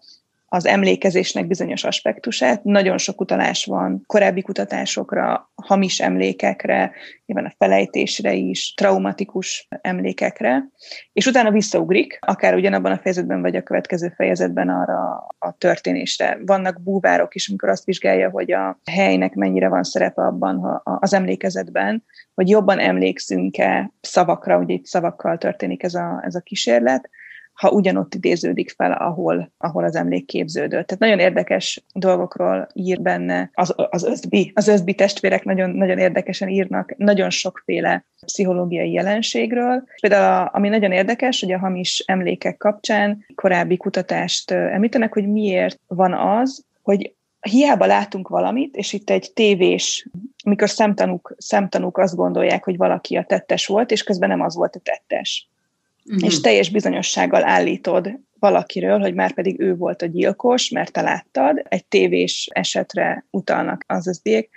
az 0.49 0.65
emlékezésnek 0.65 1.47
bizonyos 1.47 1.83
aspektusát. 1.83 2.63
Nagyon 2.63 2.97
sok 2.97 3.21
utalás 3.21 3.65
van 3.65 4.03
korábbi 4.05 4.41
kutatásokra, 4.41 5.51
hamis 5.55 5.99
emlékekre, 5.99 6.91
nyilván 7.25 7.51
a 7.51 7.55
felejtésre 7.57 8.33
is, 8.33 8.73
traumatikus 8.73 9.67
emlékekre, 9.81 10.69
és 11.13 11.25
utána 11.25 11.51
visszaugrik, 11.51 12.17
akár 12.21 12.55
ugyanabban 12.55 12.91
a 12.91 12.97
fejezetben, 12.97 13.41
vagy 13.41 13.55
a 13.55 13.63
következő 13.63 14.13
fejezetben 14.15 14.69
arra 14.69 15.27
a 15.39 15.55
történésre. 15.57 16.37
Vannak 16.45 16.81
búvárok 16.81 17.35
is, 17.35 17.49
amikor 17.49 17.69
azt 17.69 17.85
vizsgálja, 17.85 18.29
hogy 18.29 18.51
a 18.51 18.79
helynek 18.91 19.33
mennyire 19.33 19.69
van 19.69 19.83
szerepe 19.83 20.21
abban 20.21 20.57
ha 20.57 20.81
az 20.99 21.13
emlékezetben, 21.13 22.03
hogy 22.33 22.49
jobban 22.49 22.79
emlékszünk-e 22.79 23.91
szavakra, 24.01 24.57
ugye 24.57 24.73
itt 24.73 24.85
szavakkal 24.85 25.37
történik 25.37 25.83
ez 25.83 25.93
a, 25.93 26.21
ez 26.25 26.35
a 26.35 26.41
kísérlet, 26.41 27.09
ha 27.59 27.69
ugyanott 27.69 28.15
idéződik 28.15 28.69
fel, 28.69 28.91
ahol, 28.91 29.51
ahol 29.57 29.83
az 29.83 29.95
emlék 29.95 30.25
képződött. 30.25 30.87
Tehát 30.87 30.99
nagyon 30.99 31.19
érdekes 31.19 31.83
dolgokról 31.93 32.67
ír 32.73 33.01
benne 33.01 33.49
az, 33.53 33.73
az 33.75 34.03
özbi. 34.03 34.51
Az 34.55 34.67
özbi 34.67 34.93
testvérek 34.93 35.43
nagyon, 35.43 35.69
nagyon 35.69 35.97
érdekesen 35.97 36.49
írnak 36.49 36.93
nagyon 36.97 37.29
sokféle 37.29 38.05
pszichológiai 38.25 38.91
jelenségről. 38.91 39.83
Például, 40.01 40.47
a, 40.47 40.49
ami 40.53 40.69
nagyon 40.69 40.91
érdekes, 40.91 41.39
hogy 41.39 41.51
a 41.51 41.59
hamis 41.59 42.03
emlékek 42.07 42.57
kapcsán 42.57 43.25
korábbi 43.35 43.77
kutatást 43.77 44.51
említenek, 44.51 45.13
hogy 45.13 45.27
miért 45.27 45.79
van 45.87 46.13
az, 46.13 46.65
hogy 46.81 47.13
hiába 47.39 47.85
látunk 47.85 48.27
valamit, 48.27 48.75
és 48.75 48.93
itt 48.93 49.09
egy 49.09 49.31
tévés, 49.33 50.09
amikor 50.43 50.69
szemtanúk, 50.69 51.35
szemtanúk 51.37 51.97
azt 51.97 52.15
gondolják, 52.15 52.63
hogy 52.63 52.77
valaki 52.77 53.15
a 53.15 53.23
tettes 53.23 53.67
volt, 53.67 53.91
és 53.91 54.03
közben 54.03 54.29
nem 54.29 54.41
az 54.41 54.55
volt 54.55 54.75
a 54.75 54.79
tettes 54.79 55.48
uh-huh. 56.09 56.25
és 56.25 56.39
teljes 56.39 56.69
bizonyossággal 56.69 57.43
állítod 57.43 58.19
valakiről, 58.39 58.99
hogy 58.99 59.13
már 59.13 59.33
pedig 59.33 59.59
ő 59.59 59.75
volt 59.75 60.01
a 60.01 60.05
gyilkos, 60.05 60.69
mert 60.69 60.91
te 60.91 61.01
láttad, 61.01 61.65
egy 61.69 61.85
tévés 61.85 62.49
esetre 62.51 63.25
utalnak 63.29 63.83
az 63.87 64.07
özbiek, 64.07 64.49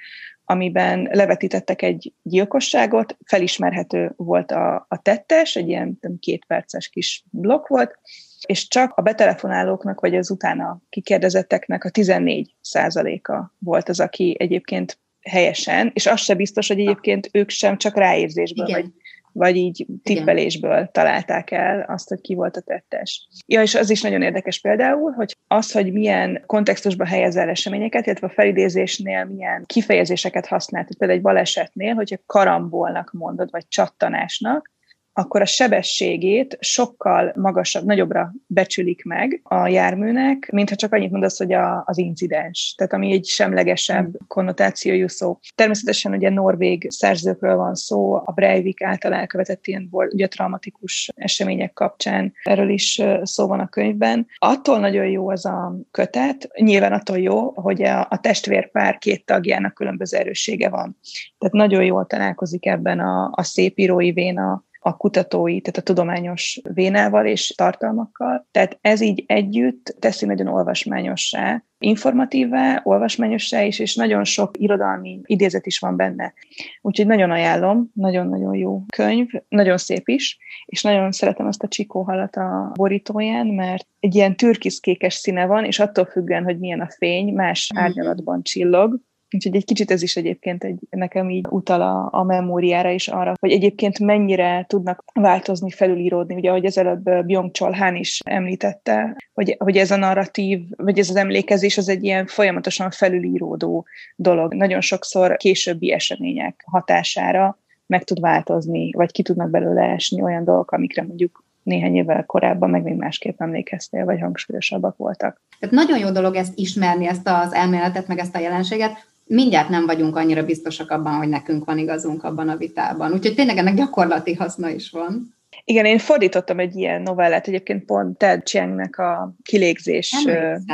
amiben 0.45 1.09
levetítettek 1.13 1.83
egy 1.83 2.13
gyilkosságot, 2.23 3.17
felismerhető 3.25 4.13
volt 4.17 4.51
a, 4.51 4.87
a 4.89 5.03
tettes, 5.03 5.57
egy 5.57 5.69
ilyen 5.69 5.99
nem, 6.01 6.19
két 6.19 6.45
perces 6.45 6.89
kis 6.89 7.25
blokk 7.31 7.67
volt, 7.67 7.99
és 8.47 8.69
csak 8.69 8.93
a 8.95 9.03
betelefonálóknak, 9.03 10.01
vagy 10.01 10.17
az 10.17 10.31
utána 10.31 10.81
kikérdezetteknek 10.89 11.85
a 11.85 11.91
14 11.91 12.55
százaléka 12.61 13.55
volt 13.59 13.89
az, 13.89 14.01
aki 14.01 14.37
egyébként 14.39 14.99
helyesen, 15.23 15.91
és 15.95 16.07
az 16.07 16.21
se 16.21 16.35
biztos, 16.35 16.69
hogy 16.69 16.81
egyébként 16.81 17.29
ők 17.33 17.51
sem 17.51 17.77
csak 17.77 17.97
ráérzésből, 17.97 18.69
Igen. 18.69 18.81
vagy 18.81 18.91
vagy 19.33 19.57
így 19.57 19.87
tippelésből 20.03 20.73
Igen. 20.73 20.89
találták 20.93 21.51
el 21.51 21.85
azt, 21.89 22.09
hogy 22.09 22.21
ki 22.21 22.35
volt 22.35 22.57
a 22.57 22.61
tettes. 22.61 23.29
Ja, 23.47 23.63
és 23.63 23.75
az 23.75 23.91
is 23.91 24.03
nagyon 24.03 24.23
érdekes 24.23 24.61
például, 24.61 25.13
hogy 25.13 25.37
az, 25.47 25.73
hogy 25.73 25.93
milyen 25.93 26.43
kontextusba 26.47 27.05
helyezel 27.05 27.49
eseményeket, 27.49 28.07
illetve 28.07 28.27
a 28.27 28.31
felidézésnél 28.31 29.25
milyen 29.25 29.65
kifejezéseket 29.67 30.47
használt, 30.47 30.97
például 30.99 31.19
egy 31.19 31.25
balesetnél, 31.25 31.95
hogyha 31.95 32.17
karambolnak 32.27 33.13
mondod, 33.13 33.51
vagy 33.51 33.69
csattanásnak, 33.69 34.71
akkor 35.13 35.41
a 35.41 35.47
sebességét 35.47 36.57
sokkal 36.61 37.33
magasabb, 37.37 37.85
nagyobbra 37.85 38.33
becsülik 38.47 39.05
meg 39.05 39.41
a 39.43 39.69
járműnek, 39.69 40.49
mintha 40.53 40.77
csak 40.77 40.93
annyit 40.93 41.11
mondasz, 41.11 41.39
hogy 41.39 41.53
a, 41.53 41.83
az 41.87 41.99
incidens, 41.99 42.75
tehát 42.77 42.93
ami 42.93 43.13
egy 43.13 43.27
semlegesebb 43.27 44.09
mm. 44.09 44.27
konnotációjú 44.27 45.09
szó. 45.09 45.39
Természetesen 45.55 46.13
ugye 46.13 46.31
norvég 46.31 46.87
szerzőkről 46.91 47.57
van 47.57 47.75
szó, 47.75 48.15
a 48.15 48.33
Breivik 48.35 48.83
által 48.83 49.13
elkövetett 49.13 49.67
ilyen 49.67 49.89
ugye 49.91 50.27
traumatikus 50.27 51.11
események 51.15 51.73
kapcsán, 51.73 52.33
erről 52.43 52.69
is 52.69 53.03
szó 53.23 53.47
van 53.47 53.61
a 53.61 53.69
könyvben. 53.69 54.27
Attól 54.39 54.79
nagyon 54.79 55.07
jó 55.07 55.29
az 55.29 55.47
a 55.47 55.77
kötet, 55.91 56.51
nyilván 56.55 56.93
attól 56.93 57.19
jó, 57.19 57.51
hogy 57.51 57.83
a, 57.83 58.07
a 58.11 58.19
testvérpár 58.21 58.99
két 58.99 59.25
tagjának 59.25 59.75
különböző 59.75 60.17
erőssége 60.17 60.69
van. 60.69 60.99
Tehát 61.39 61.55
nagyon 61.55 61.85
jól 61.85 62.07
találkozik 62.07 62.67
ebben 62.67 63.01
a, 63.01 63.31
a 63.33 63.43
szép 63.43 63.79
írói 63.79 64.13
véna 64.13 64.65
a 64.85 64.97
kutatói, 64.97 65.61
tehát 65.61 65.79
a 65.79 65.83
tudományos 65.83 66.61
vénával 66.75 67.27
és 67.27 67.55
tartalmakkal. 67.57 68.47
Tehát 68.51 68.79
ez 68.81 69.01
így 69.01 69.25
együtt 69.27 69.97
teszi 69.99 70.27
nagyon 70.27 70.47
olvasmányossá, 70.47 71.65
informatívá, 71.79 72.81
olvasmányossá 72.85 73.63
is, 73.63 73.79
és 73.79 73.95
nagyon 73.95 74.25
sok 74.25 74.51
irodalmi 74.59 75.21
idézet 75.25 75.67
is 75.67 75.79
van 75.79 75.97
benne. 75.97 76.33
Úgyhogy 76.81 77.07
nagyon 77.07 77.31
ajánlom, 77.31 77.91
nagyon-nagyon 77.95 78.55
jó 78.55 78.85
könyv, 78.97 79.29
nagyon 79.49 79.79
szép 79.79 80.09
is, 80.09 80.39
és 80.67 80.83
nagyon 80.83 81.13
szeretem 81.13 81.47
azt 81.47 81.63
a 81.63 81.69
csikóhalat 81.69 82.37
a 82.37 82.73
borítóján, 82.75 83.47
mert 83.47 83.87
egy 84.01 84.15
ilyen 84.15 84.37
türkiszkékes 84.37 85.15
színe 85.15 85.47
van, 85.47 85.65
és 85.65 85.79
attól 85.79 86.05
függően, 86.05 86.45
hogy 86.45 86.59
milyen 86.59 86.81
a 86.81 86.91
fény, 86.97 87.35
más 87.35 87.71
mhm. 87.75 87.85
árnyalatban 87.85 88.43
csillog, 88.43 89.01
Úgyhogy 89.33 89.57
egy 89.57 89.65
kicsit 89.65 89.91
ez 89.91 90.03
is 90.03 90.17
egyébként 90.17 90.65
egy, 90.65 90.79
nekem 90.91 91.31
így 91.31 91.47
utal 91.51 91.81
a, 91.81 92.09
a 92.21 92.23
memóriára 92.23 92.91
is 92.91 93.09
arra, 93.09 93.35
hogy 93.41 93.51
egyébként 93.51 93.99
mennyire 93.99 94.65
tudnak 94.69 95.05
változni, 95.15 95.71
felülíródni. 95.71 96.35
Ugye, 96.35 96.49
ahogy 96.51 96.65
ezelőbb 96.65 97.25
Byung-Chol 97.25 97.73
Han 97.73 97.97
is 97.97 98.21
említette, 98.25 99.17
hogy, 99.33 99.57
hogy 99.59 99.77
ez 99.77 99.91
a 99.91 99.97
narratív, 99.97 100.61
vagy 100.77 100.99
ez 100.99 101.11
az 101.11 101.17
emlékezés 101.17 101.79
az 101.79 101.89
egy 101.89 102.05
ilyen 102.05 102.27
folyamatosan 102.27 102.91
felülíródó 102.91 103.87
dolog. 104.17 104.55
Nagyon 104.55 104.81
sokszor 104.81 105.37
későbbi 105.37 105.93
események 105.93 106.65
hatására 106.67 107.59
meg 107.87 108.05
tud 108.05 108.21
változni, 108.21 108.91
vagy 108.93 109.13
ki 109.13 109.23
tudnak 109.23 109.51
belőle 109.51 109.83
esni 109.83 110.23
olyan 110.23 110.45
dolgok, 110.45 110.71
amikre 110.71 111.03
mondjuk 111.03 111.45
néhány 111.63 111.95
évvel 111.95 112.27
korábban 112.27 112.71
meg 112.71 112.83
még 112.83 112.95
másképp 112.95 113.41
emlékeztél, 113.41 114.05
vagy 114.05 114.21
hangsúlyosabbak 114.21 114.97
voltak. 114.97 115.41
Tehát 115.59 115.75
nagyon 115.75 115.99
jó 115.99 116.11
dolog 116.11 116.35
ezt 116.35 116.59
ismerni, 116.59 117.07
ezt 117.07 117.29
az 117.29 117.55
elméletet, 117.55 118.07
meg 118.07 118.19
ezt 118.19 118.37
a 118.37 118.39
jelenséget. 118.39 119.11
Mindjárt 119.25 119.69
nem 119.69 119.87
vagyunk 119.87 120.17
annyira 120.17 120.45
biztosak 120.45 120.91
abban, 120.91 121.15
hogy 121.15 121.29
nekünk 121.29 121.65
van 121.65 121.79
igazunk 121.79 122.25
abban 122.25 122.49
a 122.49 122.57
vitában. 122.57 123.13
Úgyhogy 123.13 123.35
tényleg 123.35 123.57
ennek 123.57 123.75
gyakorlati 123.75 124.35
haszna 124.35 124.69
is 124.69 124.91
van. 124.91 125.41
Igen, 125.65 125.85
én 125.85 125.99
fordítottam 125.99 126.59
egy 126.59 126.77
ilyen 126.77 127.03
novellát, 127.03 127.49
egyébként 127.49 127.85
pont 127.85 128.19
Ted 128.19 128.43
Chiangnek 128.43 128.99
a 128.99 129.35
Kilégzés 129.43 130.15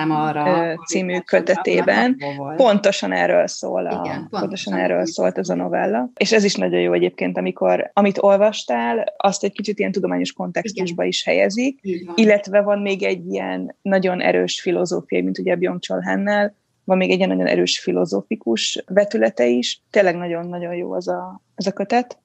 arra, 0.08 0.74
című 0.86 1.18
kötetében. 1.18 2.16
Pontosan 2.56 3.12
erről 3.12 3.46
szól, 3.46 3.86
a, 3.86 3.90
Igen, 3.90 4.02
pontosan, 4.02 4.40
pontosan 4.40 4.74
erről 4.74 5.06
szólt 5.06 5.38
ez 5.38 5.48
a 5.48 5.54
novella. 5.54 6.10
És 6.16 6.32
ez 6.32 6.44
is 6.44 6.54
nagyon 6.54 6.80
jó 6.80 6.92
egyébként, 6.92 7.38
amikor 7.38 7.90
amit 7.92 8.22
olvastál, 8.22 9.14
azt 9.16 9.44
egy 9.44 9.52
kicsit 9.52 9.78
ilyen 9.78 9.92
tudományos 9.92 10.32
kontextusba 10.32 11.02
Igen. 11.02 11.06
is 11.06 11.24
helyezik, 11.24 11.80
illetve 12.14 12.60
van 12.60 12.78
még 12.78 13.02
egy 13.02 13.26
ilyen 13.26 13.76
nagyon 13.82 14.20
erős 14.20 14.60
filozófiai, 14.60 15.22
mint 15.22 15.38
ugye 15.38 15.56
Byung-Chul 15.56 16.00
Han-nel, 16.00 16.54
van 16.88 16.96
még 16.96 17.10
egy 17.10 17.16
ilyen 17.16 17.28
nagyon 17.28 17.46
erős 17.46 17.80
filozófikus 17.80 18.82
vetülete 18.86 19.46
is. 19.46 19.82
Tényleg 19.90 20.16
nagyon-nagyon 20.16 20.74
jó 20.74 20.92
az 20.92 21.08
a, 21.08 21.42
az 21.54 21.66
a 21.66 21.72
kötet 21.72 22.18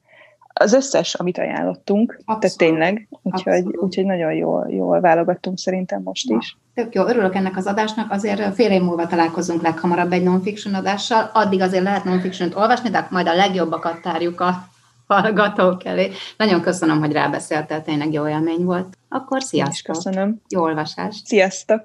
az 0.56 0.72
összes, 0.72 1.14
amit 1.14 1.38
ajánlottunk, 1.38 2.10
Abszolút. 2.10 2.40
tehát 2.40 2.56
tényleg, 2.56 3.08
úgyhogy, 3.22 3.76
úgyhogy 3.76 4.04
nagyon 4.04 4.32
jól, 4.32 4.66
jól 4.70 5.00
válogattunk 5.00 5.58
szerintem 5.58 6.02
most 6.02 6.28
Na, 6.28 6.36
is. 6.36 6.56
Tök 6.74 6.94
jó, 6.94 7.06
örülök 7.06 7.34
ennek 7.34 7.56
az 7.56 7.66
adásnak, 7.66 8.10
azért 8.10 8.54
fél 8.54 8.70
év 8.70 8.82
múlva 8.82 9.06
találkozunk 9.06 9.62
leghamarabb 9.62 10.12
egy 10.12 10.22
non-fiction 10.22 10.74
adással, 10.74 11.30
addig 11.32 11.60
azért 11.60 11.82
lehet 11.82 12.04
non 12.04 12.20
olvasni, 12.54 12.90
de 12.90 13.06
majd 13.10 13.26
a 13.26 13.34
legjobbakat 13.34 14.02
tárjuk 14.02 14.40
a 14.40 14.68
hallgatók 15.06 15.84
elé. 15.84 16.10
Nagyon 16.36 16.60
köszönöm, 16.60 16.98
hogy 16.98 17.12
rábeszéltél, 17.12 17.82
tényleg 17.82 18.12
jó 18.12 18.28
élmény 18.28 18.64
volt. 18.64 18.96
Akkor 19.08 19.42
sziasztok! 19.42 19.94
köszönöm. 19.94 20.40
Jó 20.48 20.62
olvasást! 20.62 21.26
Sziasztok! 21.26 21.82